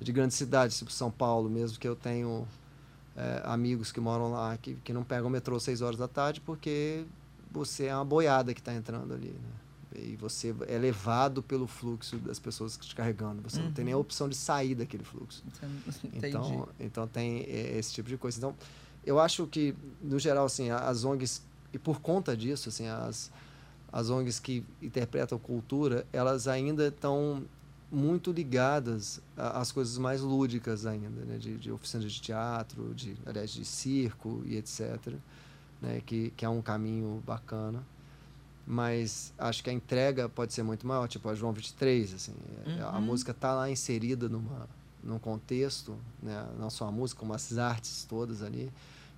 [0.00, 2.46] de grandes cidades, tipo São Paulo mesmo, que eu tenho
[3.14, 6.08] é, amigos que moram lá que, que não pegam o metrô às 6 horas da
[6.08, 7.04] tarde porque
[7.50, 9.50] você é uma boiada que está entrando ali, né?
[9.94, 13.42] E você é levado pelo fluxo das pessoas te carregando.
[13.42, 13.66] Você uhum.
[13.66, 15.44] não tem nem a opção de sair daquele fluxo.
[16.14, 18.38] Então, então tem esse tipo de coisa.
[18.38, 18.54] Então,
[19.04, 21.42] eu acho que, no geral, assim, as ONGs,
[21.72, 23.30] e por conta disso, assim, as,
[23.92, 27.44] as ONGs que interpretam cultura, elas ainda estão
[27.90, 31.36] muito ligadas às coisas mais lúdicas ainda, né?
[31.36, 35.14] de, de oficinas de teatro, de, aliás, de circo e etc.,
[35.80, 36.00] né?
[36.06, 37.82] que, que é um caminho bacana
[38.66, 42.32] mas acho que a entrega pode ser muito maior, tipo a João 23, assim,
[42.64, 42.86] uhum.
[42.86, 44.68] a música está lá inserida numa
[45.02, 48.70] num contexto, né, não só a música, como as artes todas ali,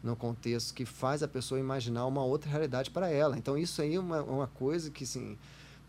[0.04, 3.38] num contexto que faz a pessoa imaginar uma outra realidade para ela.
[3.38, 5.38] Então isso aí é uma, uma coisa que assim,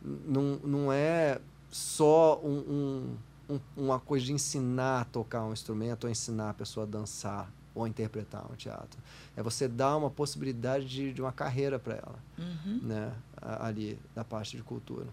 [0.01, 1.39] não, não é
[1.69, 3.17] só um,
[3.49, 6.89] um, um, uma coisa de ensinar a tocar um instrumento ou ensinar a pessoa a
[6.89, 8.97] dançar ou interpretar um teatro.
[9.35, 12.79] É você dar uma possibilidade de, de uma carreira para ela, uhum.
[12.81, 13.13] né?
[13.41, 15.07] ali da parte de cultura.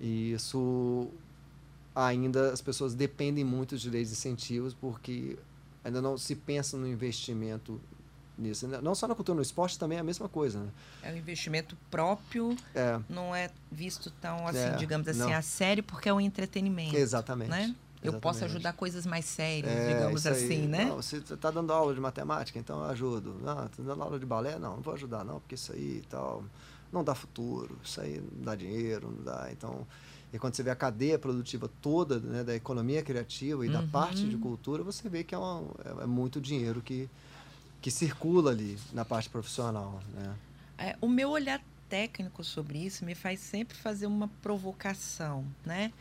[0.00, 1.08] E isso
[1.94, 5.38] ainda as pessoas dependem muito de leis de incentivos porque
[5.84, 7.78] ainda não se pensa no investimento
[8.36, 8.66] nisso.
[8.66, 10.60] Não só na cultura, no esporte também é a mesma coisa.
[10.60, 10.68] Né?
[11.02, 12.98] É um investimento próprio, é.
[13.08, 15.32] não é visto tão assim, é, digamos assim, não.
[15.32, 16.96] a sério, porque é um entretenimento.
[16.96, 17.50] Exatamente.
[17.50, 17.74] Né?
[18.02, 20.86] Eu posso ajudar coisas mais sérias, é, digamos assim, né?
[20.86, 23.36] Não, você está dando aula de matemática, então eu ajudo.
[23.40, 24.58] Não, está dando aula de balé?
[24.58, 26.42] Não, não vou ajudar não, porque isso aí tal
[26.92, 29.48] não dá futuro, isso aí não dá dinheiro, não dá.
[29.50, 29.86] Então,
[30.32, 33.74] e quando você vê a cadeia produtiva toda né, da economia criativa e uhum.
[33.74, 37.08] da parte de cultura, você vê que é, uma, é, é, muito dinheiro que,
[37.82, 40.00] que circula ali na parte profissional.
[40.14, 40.34] Né?
[40.78, 45.92] É, o meu olhar técnico sobre isso me faz sempre fazer uma provocação, né?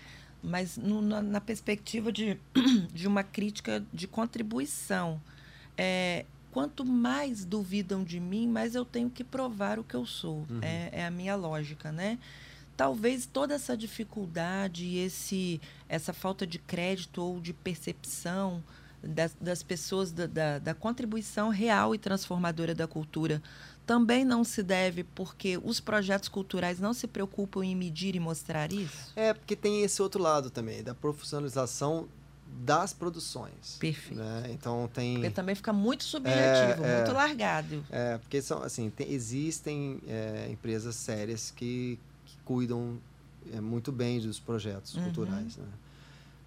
[0.44, 2.38] mas no, na, na, perspectiva de,
[2.94, 5.20] de uma crítica de contribuição.
[5.76, 10.46] É, quanto mais duvidam de mim, mais eu tenho que provar o que eu sou.
[10.50, 10.60] Uhum.
[10.62, 12.20] É, é, a minha lógica, né?
[12.78, 18.64] Talvez toda essa dificuldade e esse, essa falta de crédito ou de percepção
[19.04, 23.42] das, das pessoas da, da, da contribuição real e transformadora da cultura
[23.86, 28.72] também não se deve porque os projetos culturais não se preocupam em medir e mostrar
[28.72, 29.12] isso?
[29.16, 32.08] É, porque tem esse outro lado também, da profissionalização
[32.64, 33.78] das produções.
[33.80, 34.22] Perfeito.
[34.22, 34.50] Né?
[34.52, 35.16] Então tem.
[35.16, 37.86] Porque também fica muito subjetivo, é, muito é, largado.
[37.90, 43.00] É, porque são assim, tem, existem é, empresas sérias que, que cuidam
[43.52, 45.06] é, muito bem dos projetos uhum.
[45.06, 45.66] culturais, né?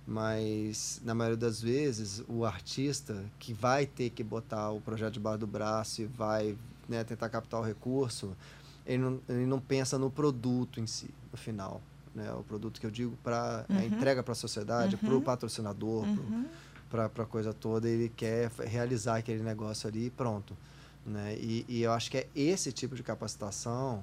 [0.06, 5.38] Mas na maioria das vezes o artista que vai ter que botar o projeto debaixo
[5.38, 6.56] do braço e vai
[6.88, 8.36] né, tentar captar o recurso,
[8.84, 11.80] ele não, ele não pensa no produto em si, no final
[12.14, 12.32] né?
[12.32, 13.78] O produto que eu digo para uhum.
[13.78, 15.00] a entrega para a sociedade, uhum.
[15.00, 16.46] para o patrocinador, uhum.
[16.88, 20.56] para a coisa toda, ele quer realizar aquele negócio ali e pronto.
[21.04, 21.36] Né?
[21.36, 24.02] E, e eu acho que é esse tipo de capacitação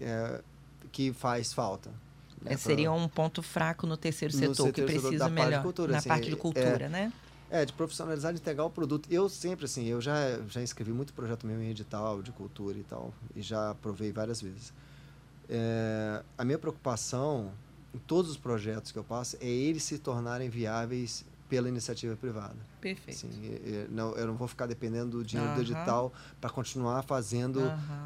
[0.00, 0.42] é,
[0.90, 1.90] que faz falta.
[2.42, 2.52] Né?
[2.52, 5.98] É, seria pra, um ponto fraco no terceiro no setor, que precisa melhor cultura, na
[5.98, 7.12] assim, parte de cultura, é, né?
[7.50, 9.08] É, de profissionalizar, de entregar o produto.
[9.10, 12.82] Eu sempre, assim, eu já, já escrevi muito projeto meu em edital, de cultura e
[12.82, 14.72] tal, e já provei várias vezes.
[15.48, 17.52] É, a minha preocupação
[17.94, 22.56] em todos os projetos que eu passo é eles se tornarem viáveis pela iniciativa privada.
[22.94, 23.26] Perfeito.
[23.26, 27.60] Assim, eu, não, eu não vou ficar dependendo do dinheiro do edital para continuar fazendo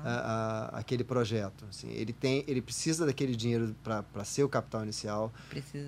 [0.04, 1.66] a, a, aquele projeto.
[1.68, 5.30] Assim, ele tem, ele precisa daquele dinheiro para ser o capital inicial,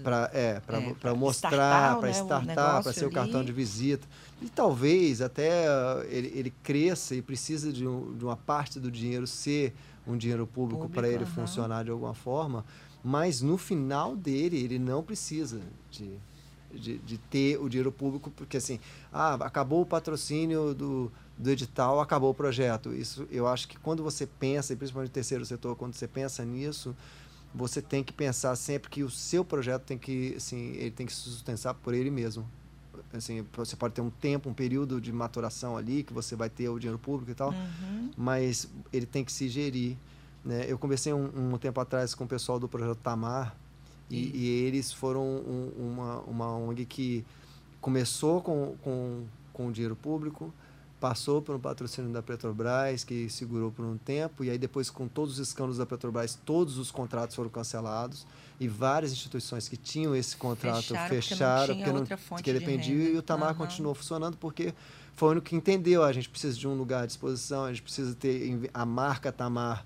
[0.02, 3.08] para é, para é, mostrar, para startar, né, para ser ali.
[3.08, 4.06] o cartão de visita.
[4.42, 5.64] E talvez até
[6.10, 9.72] ele, ele cresça e precisa de, um, de uma parte do dinheiro ser
[10.06, 12.64] um dinheiro público, para ele funcionar de alguma forma,
[13.02, 16.18] mas no final dele ele não precisa de,
[16.72, 18.78] de, de, ter o dinheiro público, porque assim,
[19.12, 22.92] ah, acabou o patrocínio do, do edital, acabou o projeto.
[22.92, 26.44] Isso eu acho que quando você pensa, e principalmente no terceiro setor, quando você pensa
[26.44, 26.94] nisso,
[27.54, 31.12] você tem que pensar sempre que o seu projeto tem que, assim, ele tem que
[31.12, 32.48] se sustentar por ele mesmo.
[33.12, 36.68] Assim, você pode ter um tempo, um período de maturação ali, que você vai ter
[36.70, 38.10] o dinheiro público e tal, uhum.
[38.16, 39.96] mas ele tem que se gerir.
[40.42, 40.64] Né?
[40.66, 43.54] Eu conversei um, um tempo atrás com o pessoal do projeto Tamar,
[44.14, 47.24] e, e, eles foram um, uma, uma ONG que
[47.80, 50.52] começou com, com, com dinheiro público,
[51.00, 55.08] passou por um patrocínio da Petrobras, que segurou por um tempo, e aí depois, com
[55.08, 58.24] todos os escândalos da Petrobras, todos os contratos foram cancelados,
[58.60, 62.94] e várias instituições que tinham esse contrato fecharam, fecharam porque não, porque não que dependia,
[62.94, 63.56] de e o Tamar uhum.
[63.56, 64.72] continuou funcionando porque
[65.16, 67.82] foi o único que entendeu, a gente precisa de um lugar à disposição, a gente
[67.82, 69.84] precisa ter a marca Tamar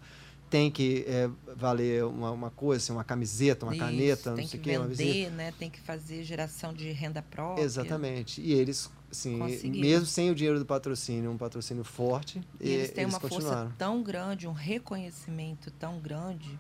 [0.49, 4.61] tem que é, valer uma, uma, coisa, assim, uma camiseta, uma Isso, caneta, não sei
[4.61, 4.79] o quê.
[4.79, 5.53] Vender, né?
[5.59, 7.63] Tem que fazer geração de renda própria.
[7.63, 8.41] Exatamente.
[8.41, 9.37] E eles, assim,
[9.71, 13.73] mesmo sem o dinheiro do patrocínio, um patrocínio forte, e eles têm eles uma força
[13.77, 16.59] tão grande, um reconhecimento tão grande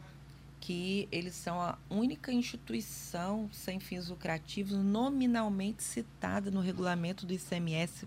[0.61, 8.05] que eles são a única instituição sem fins lucrativos nominalmente citada no regulamento do ICMS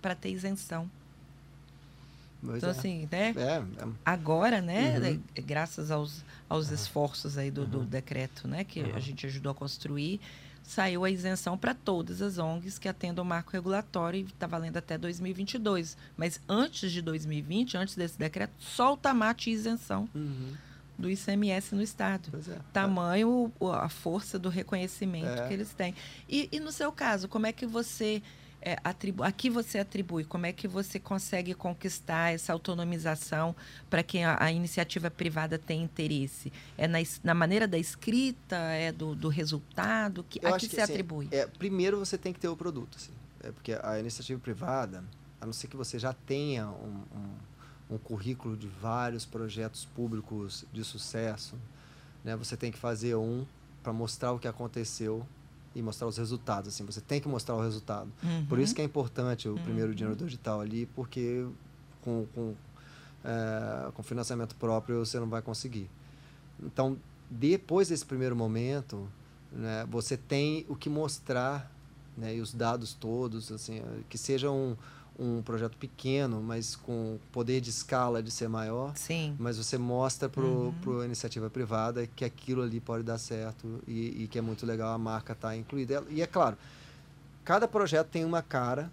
[0.00, 0.90] para ter isenção.
[2.44, 2.72] Pois então, é.
[2.72, 3.34] assim, né?
[3.36, 3.88] É, é.
[4.04, 4.98] Agora, né?
[4.98, 5.22] Uhum.
[5.34, 6.74] É, graças aos, aos uhum.
[6.74, 7.84] esforços aí do, do, uhum.
[7.84, 8.64] decreto, né?
[8.64, 10.20] Que a gente ajudou a construir,
[10.62, 14.76] saiu a isenção para todas as ONGs que atendam o marco regulatório e está valendo
[14.76, 15.96] até 2022.
[16.16, 20.08] Mas antes de 2020, antes desse decreto, só o Tamar tinha isenção.
[20.14, 20.52] Uhum.
[20.96, 22.28] Do ICMS no Estado.
[22.50, 22.58] É.
[22.72, 25.46] Tamanho, a força do reconhecimento é.
[25.46, 25.94] que eles têm.
[26.28, 28.20] E, e no seu caso, como é que você
[28.60, 30.24] é, atribu a que você atribui?
[30.24, 33.54] Como é que você consegue conquistar essa autonomização
[33.88, 36.52] para que a, a, iniciativa privada tenha interesse?
[36.76, 38.56] É na, na maneira da escrita?
[38.56, 40.24] É do, do resultado?
[40.28, 41.28] Que, a que, que você assim, atribui?
[41.30, 42.96] É, primeiro você tem que ter o produto.
[42.96, 45.04] Assim, é porque a iniciativa privada,
[45.40, 47.04] a não ser que você já tenha um,
[47.90, 51.56] um, um currículo de vários projetos públicos de sucesso,
[52.24, 53.46] né, você tem que fazer um
[53.82, 55.24] para mostrar o que aconteceu
[55.78, 56.74] e mostrar os resultados.
[56.74, 58.10] Assim, você tem que mostrar o resultado.
[58.22, 58.46] Uhum.
[58.46, 59.62] Por isso que é importante o uhum.
[59.62, 61.46] primeiro dinheiro digital ali, porque
[62.02, 62.54] com, com,
[63.24, 65.88] é, com financiamento próprio você não vai conseguir.
[66.60, 66.96] Então,
[67.30, 69.08] depois desse primeiro momento,
[69.52, 71.70] né, você tem o que mostrar
[72.16, 74.76] né, e os dados todos, assim, que seja um,
[75.18, 78.96] um projeto pequeno, mas com poder de escala de ser maior.
[78.96, 79.34] Sim.
[79.38, 81.00] Mas você mostra para uhum.
[81.02, 84.92] a iniciativa privada que aquilo ali pode dar certo e, e que é muito legal
[84.94, 86.04] a marca estar tá incluída.
[86.08, 86.56] E é claro,
[87.44, 88.90] cada projeto tem uma cara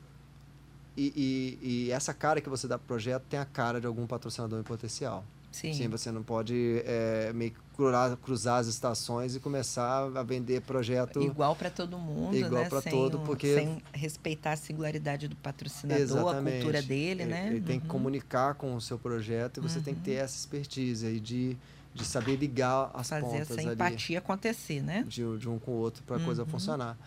[0.97, 3.85] e, e, e essa cara que você dá para o projeto tem a cara de
[3.85, 5.23] algum patrocinador em potencial.
[5.51, 5.73] Sim.
[5.73, 10.61] Sim você não pode é, meio que cruzar, cruzar as estações e começar a vender
[10.61, 12.69] projeto igual para todo mundo, igual né?
[12.69, 16.47] para todo, porque sem respeitar a singularidade do patrocinador, Exatamente.
[16.49, 17.47] a cultura dele, ele, né?
[17.47, 17.63] Ele uhum.
[17.63, 17.91] tem que uhum.
[17.91, 19.83] comunicar com o seu projeto e você uhum.
[19.83, 20.23] tem que ter uhum.
[20.23, 21.57] essa expertise aí de
[21.93, 25.05] de saber ligar as Fazer pontas essa empatia ali, acontecer, né?
[25.07, 26.25] De, de um com o outro para a uhum.
[26.25, 26.97] coisa funcionar.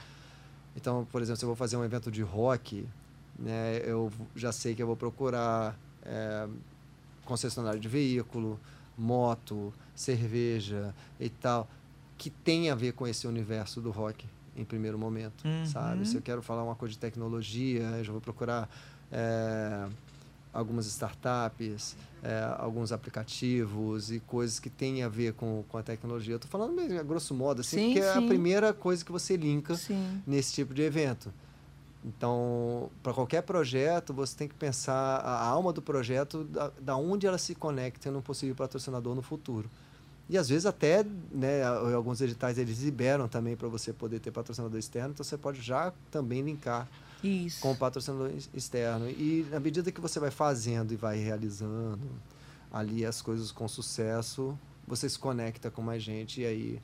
[0.74, 2.88] Então, por exemplo, se eu vou fazer um evento de rock,
[3.38, 6.48] né, eu já sei que eu vou procurar é,
[7.26, 8.58] concessionário de veículo,
[8.96, 11.68] moto, cerveja e tal,
[12.16, 14.26] que tem a ver com esse universo do rock
[14.56, 15.66] em primeiro momento, uhum.
[15.66, 16.06] sabe?
[16.06, 18.68] Se eu quero falar uma coisa de tecnologia, eu já vou procurar
[19.10, 19.86] é,
[20.52, 26.34] algumas startups, é, alguns aplicativos e coisas que têm a ver com, com a tecnologia.
[26.34, 28.08] Eu estou falando mesmo, a grosso modo, assim, sim, porque sim.
[28.08, 30.20] é a primeira coisa que você linka sim.
[30.26, 31.32] nesse tipo de evento.
[32.04, 37.26] Então, para qualquer projeto, você tem que pensar a alma do projeto, da, da onde
[37.26, 39.68] ela se conecta num possível patrocinador no futuro.
[40.28, 44.78] E às vezes até, né, alguns editais eles liberam também para você poder ter patrocinador
[44.78, 46.86] externo, então você pode já também linkar
[47.24, 47.60] Isso.
[47.60, 49.08] com o patrocinador externo.
[49.08, 51.98] E na medida que você vai fazendo e vai realizando
[52.70, 56.82] ali as coisas com sucesso, você se conecta com mais gente e aí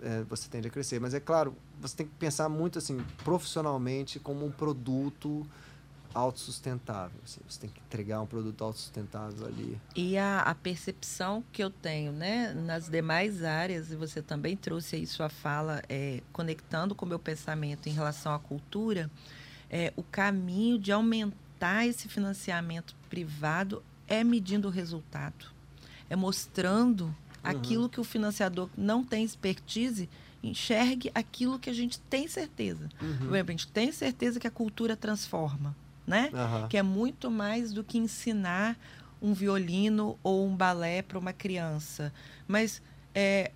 [0.00, 0.98] é, você tende a crescer.
[0.98, 5.46] Mas é claro, você tem que pensar muito assim, profissionalmente, como um produto
[6.14, 7.18] autossustentável.
[7.24, 9.78] Assim, você tem que entregar um produto autossustentável ali.
[9.96, 14.96] E a, a, percepção que eu tenho né, nas demais áreas, e você também trouxe
[14.96, 19.10] aí sua fala, é, conectando com o meu pensamento em relação à cultura,
[19.68, 25.46] é, o caminho de aumentar esse financiamento privado é medindo o resultado.
[26.08, 30.08] É mostrando aquilo que o financiador não tem expertise,
[30.42, 32.88] enxergue aquilo que a gente tem certeza.
[33.00, 33.28] Uhum.
[33.28, 35.74] Exemplo, a gente tem certeza que a cultura transforma,
[36.06, 36.30] né?
[36.32, 36.68] Uhum.
[36.68, 38.76] Que é muito mais do que ensinar
[39.20, 42.12] um violino ou um balé para uma criança,
[42.46, 42.82] mas
[43.14, 43.50] é,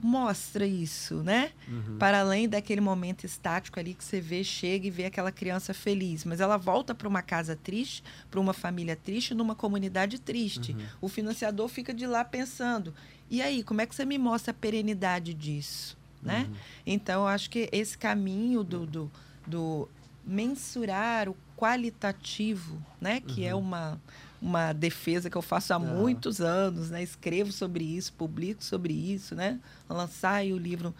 [0.00, 1.52] mostra isso, né?
[1.66, 1.96] Uhum.
[1.98, 6.24] Para além daquele momento estático ali que você vê, chega e vê aquela criança feliz,
[6.24, 10.72] mas ela volta para uma casa triste, para uma família triste, numa comunidade triste.
[10.72, 10.86] Uhum.
[11.02, 12.94] O financiador fica de lá pensando:
[13.30, 16.46] e aí, como é que você me mostra a perenidade disso, né?
[16.48, 16.56] Uhum.
[16.86, 19.10] Então, eu acho que esse caminho do, do,
[19.46, 19.88] do
[20.24, 23.60] mensurar o qualitativo, né, que é uhum.
[23.60, 24.00] uma
[24.40, 27.02] uma defesa que eu faço há muitos anos, né?
[27.02, 29.58] Escrevo sobre isso, publico sobre isso, né?
[29.88, 30.94] Lançar o livro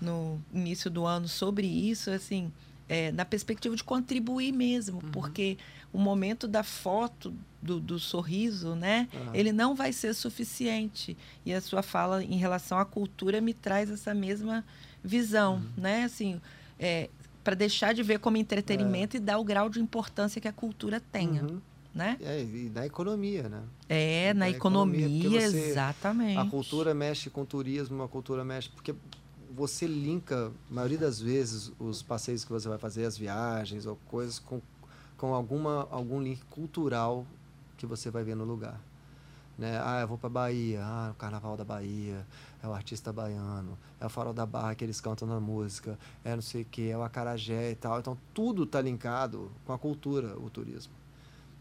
[0.00, 2.52] no início do ano sobre isso, assim,
[2.88, 5.10] é, na perspectiva de contribuir mesmo, uhum.
[5.10, 5.58] porque
[5.92, 9.08] o momento da foto do, do sorriso, né?
[9.12, 9.34] Uhum.
[9.34, 11.16] Ele não vai ser suficiente.
[11.44, 14.64] E a sua fala em relação à cultura me traz essa mesma
[15.02, 15.82] visão, uhum.
[15.82, 16.04] né?
[16.04, 16.40] Assim,
[16.78, 17.08] é,
[17.44, 19.18] para deixar de ver como entretenimento é.
[19.18, 21.42] e dar o grau de importância que a cultura tenha.
[21.42, 21.60] Uhum
[21.94, 22.18] né?
[22.20, 23.62] É, e na economia, né?
[23.88, 26.38] É, na, na economia, economia você, exatamente.
[26.38, 28.94] A cultura mexe com o turismo, a cultura mexe porque
[29.54, 33.96] você linka, a maioria das vezes, os passeios que você vai fazer, as viagens ou
[34.08, 34.60] coisas com,
[35.16, 37.24] com alguma algum link cultural
[37.76, 38.80] que você vai ver no lugar.
[39.56, 39.80] Né?
[39.80, 42.26] Ah, eu vou para Bahia, ah, o Carnaval da Bahia,
[42.64, 46.34] é o artista baiano, é o Farol da Barra que eles cantam na música, é
[46.34, 48.00] não sei o que, é o acarajé e tal.
[48.00, 50.94] Então tudo está linkado com a cultura, o turismo.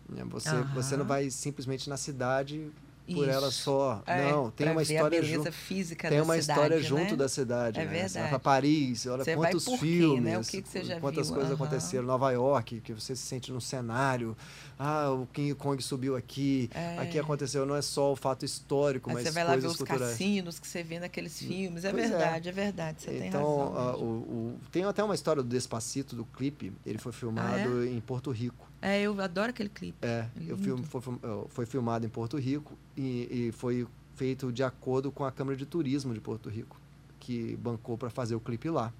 [0.08, 0.24] Né?
[0.26, 0.64] Você, uhum.
[0.74, 2.72] você não vai simplesmente na cidade
[3.06, 3.30] por Isso.
[3.30, 4.02] ela só.
[4.06, 5.52] É, não, tem uma história junto.
[5.52, 6.84] física tem uma cidade, história né?
[6.84, 7.80] junto da cidade.
[7.80, 7.92] É né?
[7.92, 8.12] verdade.
[8.14, 10.38] Você vai para Paris, olha você quantos filmes, né?
[10.38, 11.36] o que, que quantas viu?
[11.36, 11.66] coisas uhum.
[11.66, 12.06] aconteceram.
[12.06, 14.38] Nova York, que você se sente no cenário.
[14.80, 16.70] Ah, o King Kong subiu aqui.
[16.74, 17.00] É.
[17.00, 17.66] Aqui aconteceu.
[17.66, 20.12] Não é só o fato histórico, Aí mas você vai lá ver os culturais.
[20.12, 21.86] cassinos que você vê naqueles hum, filmes.
[21.86, 22.52] É pois verdade, é.
[22.52, 22.56] é.
[22.56, 23.02] verdade.
[23.02, 24.02] Você então, tem razão.
[24.02, 26.72] O, o, tem até uma história do Despacito, do clipe.
[26.86, 27.90] Ele foi filmado ah, é?
[27.90, 28.73] em Porto Rico.
[28.86, 30.06] É, eu adoro aquele clipe.
[30.06, 31.02] É, é o filme foi,
[31.48, 35.66] foi filmado em Porto Rico e, e foi feito de acordo com a Câmara de
[35.66, 36.78] Turismo de Porto Rico,
[37.18, 38.92] que bancou para fazer o clipe lá.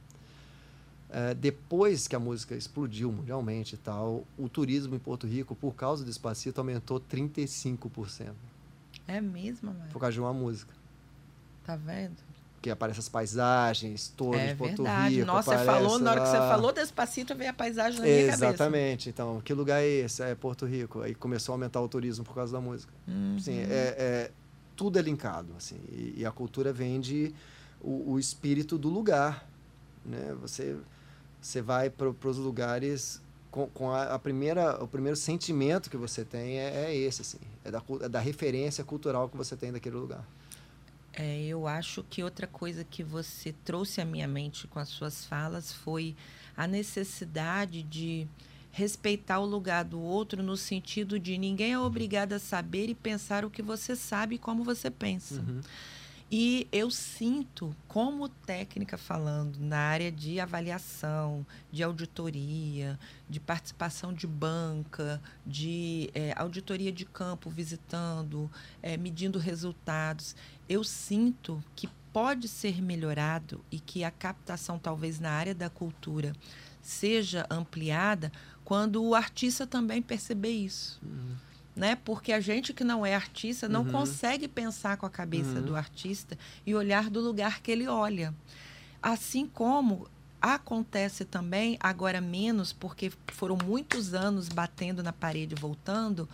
[1.10, 5.76] É, depois que a música explodiu mundialmente e tal, o turismo em Porto Rico, por
[5.76, 8.32] causa do Despacito, aumentou 35%.
[9.06, 9.92] É mesmo, mano?
[9.92, 10.74] Por causa de uma música.
[11.66, 12.16] Tá vendo?
[12.64, 15.16] Que aparecem as paisagens todas é de Porto verdade.
[15.16, 15.28] Rico.
[15.28, 18.40] Nossa, você falou, na hora que você falou Despacito, veio a paisagem na minha Exatamente.
[18.40, 18.64] cabeça.
[18.64, 19.10] Exatamente.
[19.10, 20.24] Então, que lugar é esse?
[20.24, 21.02] É Porto Rico.
[21.02, 22.92] Aí começou a aumentar o turismo por causa da música.
[23.08, 23.38] Uhum.
[23.38, 24.32] Sim, é, é
[24.76, 27.34] tudo é linkado, assim, e, e a cultura vende
[27.82, 29.48] o, o, espírito do lugar,
[30.06, 30.36] né?
[30.42, 30.76] Você
[31.42, 36.24] você vai para os lugares com, com a, a, primeira o primeiro sentimento que você
[36.24, 39.98] tem é, é esse, assim, é da, é da referência cultural que você tem daquele
[39.98, 40.26] lugar.
[41.14, 45.26] É, eu acho que outra coisa que você trouxe à minha mente com as suas
[45.26, 46.16] falas foi
[46.58, 48.28] a necessidade de
[48.72, 53.46] respeitar o lugar do outro no sentido de ninguém é obrigado a saber e pensar
[53.46, 55.36] o que você sabe e como você pensa.
[55.36, 55.62] Uhum.
[56.36, 64.26] E eu sinto, como técnica falando, na área de avaliação, de auditoria, de participação de
[64.26, 68.50] banca, de é, auditoria de campo, visitando,
[68.82, 70.36] é, medindo resultados,
[70.68, 76.34] eu sinto que pode ser melhorado e que a captação, talvez na área da cultura,
[76.82, 78.32] seja ampliada
[78.66, 81.00] quando o artista também perceber isso.
[81.04, 81.36] Uhum.
[81.76, 81.96] Né?
[81.96, 83.92] Porque a gente que não é artista não uhum.
[83.92, 85.66] consegue pensar com a cabeça uhum.
[85.66, 88.34] do artista e olhar do lugar que ele olha.
[89.02, 90.08] Assim como
[90.40, 96.28] acontece também, agora menos, porque foram muitos anos batendo na parede e voltando,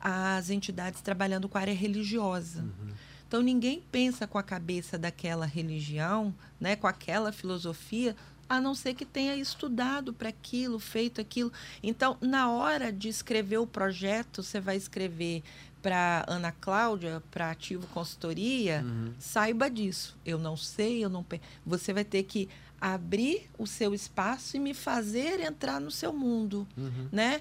[0.00, 2.62] as entidades trabalhando com a área religiosa.
[2.62, 2.94] Uhum.
[3.28, 8.16] Então ninguém pensa com a cabeça daquela religião, né, com aquela filosofia,
[8.50, 11.52] a não ser que tenha estudado para aquilo, feito aquilo.
[11.80, 15.44] Então, na hora de escrever o projeto, você vai escrever
[15.80, 19.14] para Ana Cláudia, para Ativo Consultoria, uhum.
[19.20, 20.18] saiba disso.
[20.26, 21.24] Eu não sei, eu não.
[21.64, 22.48] Você vai ter que
[22.80, 27.08] abrir o seu espaço e me fazer entrar no seu mundo, uhum.
[27.12, 27.40] né?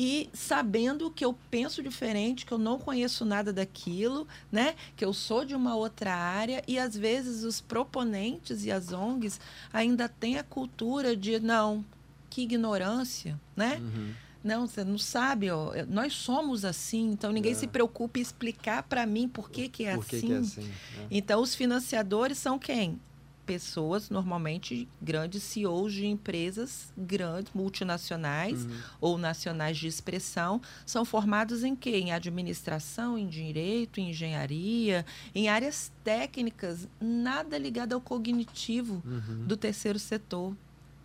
[0.00, 4.76] E sabendo que eu penso diferente, que eu não conheço nada daquilo, né?
[4.96, 9.40] Que eu sou de uma outra área e às vezes os proponentes e as ONGs
[9.72, 11.84] ainda têm a cultura de não,
[12.30, 13.80] que ignorância, né?
[13.82, 14.14] Uhum.
[14.44, 17.56] Não, você não sabe, ó, nós somos assim, então ninguém é.
[17.56, 20.26] se preocupe em explicar para mim por que, que é por que assim.
[20.28, 20.70] Que é assim
[21.00, 21.06] é.
[21.10, 23.00] Então, os financiadores são quem?
[23.48, 28.76] Pessoas, normalmente grandes CEOs de empresas grandes, multinacionais uhum.
[29.00, 31.96] ou nacionais de expressão, são formados em quê?
[31.96, 39.46] Em administração, em direito, em engenharia, em áreas técnicas, nada ligado ao cognitivo uhum.
[39.46, 40.54] do terceiro setor,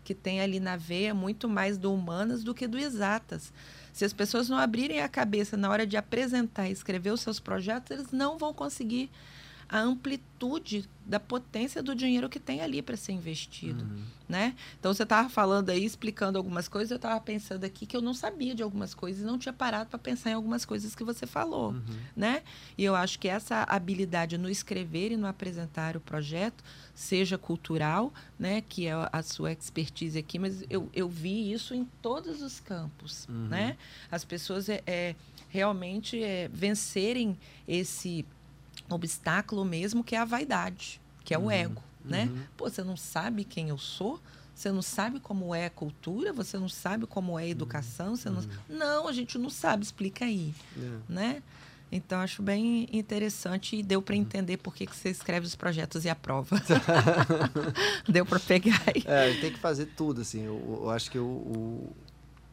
[0.03, 3.53] que tem ali na veia muito mais do humanas do que do exatas.
[3.93, 7.39] Se as pessoas não abrirem a cabeça na hora de apresentar e escrever os seus
[7.39, 9.09] projetos, eles não vão conseguir
[9.73, 14.03] a amplitude da potência do dinheiro que tem ali para ser investido, uhum.
[14.29, 14.55] né?
[14.79, 18.13] Então você estava falando aí, explicando algumas coisas, eu estava pensando aqui que eu não
[18.13, 21.25] sabia de algumas coisas e não tinha parado para pensar em algumas coisas que você
[21.25, 21.81] falou, uhum.
[22.15, 22.43] né?
[22.77, 26.63] E eu acho que essa habilidade no escrever e no apresentar o projeto,
[26.93, 31.83] seja cultural, né, que é a sua expertise aqui, mas eu, eu vi isso em
[31.99, 33.47] todos os campos, uhum.
[33.47, 33.75] né?
[34.11, 35.15] As pessoas é, é
[35.49, 37.35] realmente é, vencerem
[37.67, 38.23] esse
[38.89, 42.25] obstáculo mesmo que é a vaidade, que é o uhum, ego, né?
[42.25, 42.43] Uhum.
[42.57, 44.19] Pô, você não sabe quem eu sou?
[44.53, 46.31] Você não sabe como é a cultura?
[46.31, 48.15] Você não sabe como é a educação?
[48.15, 48.41] Você não...
[48.41, 48.49] Uhum.
[48.69, 50.97] não, a gente não sabe, explica aí, é.
[51.09, 51.43] né?
[51.95, 54.21] Então, acho bem interessante e deu para uhum.
[54.21, 56.59] entender por que, que você escreve os projetos e aprova.
[58.09, 59.03] deu para pegar aí.
[59.05, 60.41] É, tem que fazer tudo, assim.
[60.41, 61.23] Eu, eu acho que o,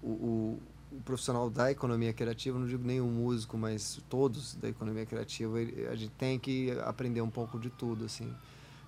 [0.02, 0.58] o, o,
[0.92, 5.58] o profissional da economia criativa, não digo nenhum músico, mas todos da economia criativa,
[5.90, 8.32] a gente tem que aprender um pouco de tudo, assim.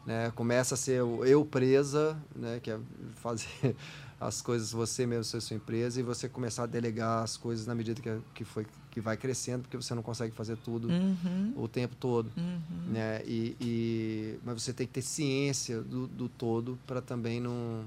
[0.04, 0.32] Né?
[0.34, 2.58] Começa a ser o eu presa, né?
[2.60, 2.78] que é
[3.16, 3.76] fazer
[4.22, 7.74] as coisas você mesmo ser sua empresa e você começar a delegar as coisas na
[7.74, 11.54] medida que, que foi que vai crescendo porque você não consegue fazer tudo uhum.
[11.56, 12.92] o tempo todo uhum.
[12.92, 17.84] né e, e, mas você tem que ter ciência do, do todo para também não,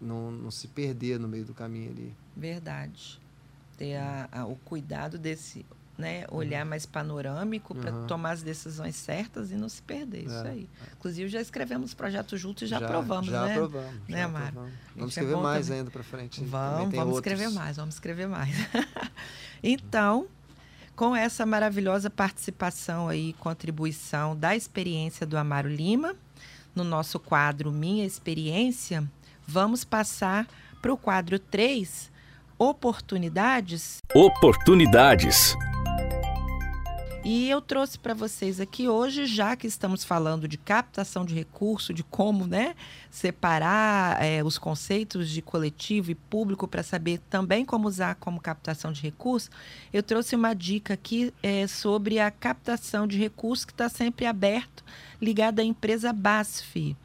[0.00, 3.20] não não se perder no meio do caminho ali verdade
[3.78, 5.64] ter a, a, o cuidado desse
[5.96, 6.70] né, olhar uhum.
[6.70, 8.06] mais panorâmico para uhum.
[8.06, 10.24] tomar as decisões certas e não se perder.
[10.26, 10.50] Isso é.
[10.50, 10.68] aí.
[10.96, 13.52] Inclusive, já escrevemos projetos juntos e já, já aprovamos, já né?
[13.54, 14.72] Aprovamos, né, já aprovamos.
[14.94, 15.78] Vamos escrever é mais também.
[15.80, 16.44] ainda para frente.
[16.44, 18.54] Vamos, vamos escrever mais, vamos escrever mais.
[19.60, 20.28] então,
[20.94, 26.14] com essa maravilhosa participação aí, contribuição da experiência do Amaro Lima,
[26.76, 29.02] no nosso quadro Minha Experiência,
[29.44, 30.46] vamos passar
[30.80, 32.08] para o quadro 3,
[32.58, 33.98] oportunidades?
[34.12, 35.56] Oportunidades.
[37.24, 41.92] E eu trouxe para vocês aqui hoje, já que estamos falando de captação de recurso,
[41.92, 42.74] de como né,
[43.10, 48.92] separar é, os conceitos de coletivo e público para saber também como usar como captação
[48.92, 49.50] de recurso,
[49.92, 54.82] eu trouxe uma dica aqui é, sobre a captação de recursos que está sempre aberto,
[55.20, 56.96] ligada à empresa BASF.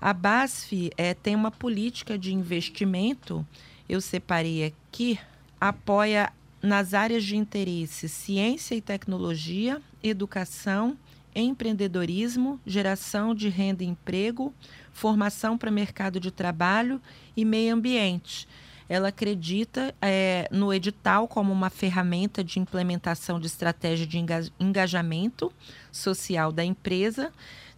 [0.00, 3.44] A BASF é, tem uma política de investimento
[3.88, 5.20] eu separei aqui,
[5.60, 6.32] apoia
[6.62, 10.96] nas áreas de interesse ciência e tecnologia, educação,
[11.34, 14.52] empreendedorismo, geração de renda e emprego,
[14.92, 17.00] formação para mercado de trabalho
[17.36, 18.48] e meio ambiente.
[18.88, 24.18] Ela acredita é, no edital como uma ferramenta de implementação de estratégia de
[24.58, 25.52] engajamento
[25.92, 27.30] social da empresa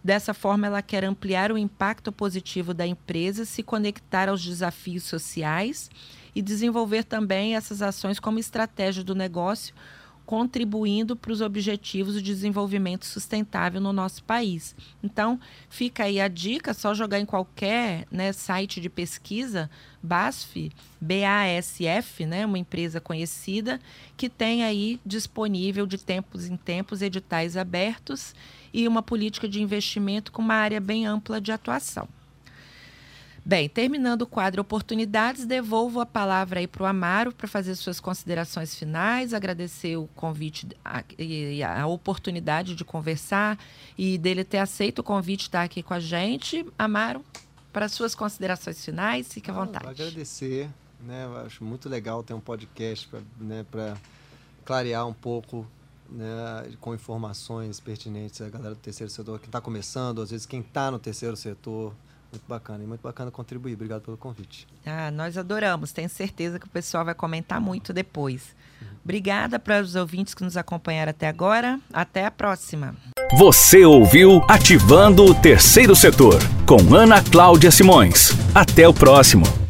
[0.03, 5.91] Dessa forma, ela quer ampliar o impacto positivo da empresa, se conectar aos desafios sociais
[6.35, 9.73] e desenvolver também essas ações como estratégia do negócio,
[10.25, 14.73] contribuindo para os objetivos de desenvolvimento sustentável no nosso país.
[15.03, 15.37] Então,
[15.69, 19.69] fica aí a dica, só jogar em qualquer né, site de pesquisa,
[20.01, 20.71] BASF,
[21.01, 23.79] BASF, né, uma empresa conhecida,
[24.15, 28.33] que tem aí disponível de tempos em tempos editais abertos
[28.73, 32.07] e uma política de investimento com uma área bem ampla de atuação.
[33.43, 37.99] Bem, terminando o quadro Oportunidades, devolvo a palavra aí para o Amaro para fazer suas
[37.99, 40.67] considerações finais, agradecer o convite
[41.17, 43.57] e a, a, oportunidade de conversar
[43.97, 46.63] e dele ter aceito o convite estar aqui com a gente.
[46.77, 47.25] Amaro,
[47.73, 49.87] para suas considerações finais, fique à vontade.
[49.87, 50.69] agradecer,
[50.99, 51.25] né?
[51.25, 53.65] Eu acho muito legal ter um podcast para né,
[54.63, 55.65] clarear um pouco
[56.07, 60.59] né, com informações pertinentes a galera do terceiro setor que está começando, às vezes quem
[60.59, 61.91] está no terceiro setor.
[62.31, 63.73] Muito bacana, e muito bacana contribuir.
[63.73, 64.65] Obrigado pelo convite.
[64.85, 65.91] Ah, nós adoramos.
[65.91, 68.55] Tenho certeza que o pessoal vai comentar muito depois.
[69.03, 71.79] Obrigada para os ouvintes que nos acompanharam até agora.
[71.91, 72.95] Até a próxima.
[73.37, 78.31] Você ouviu Ativando o Terceiro Setor, com Ana Cláudia Simões.
[78.53, 79.60] Até o próximo.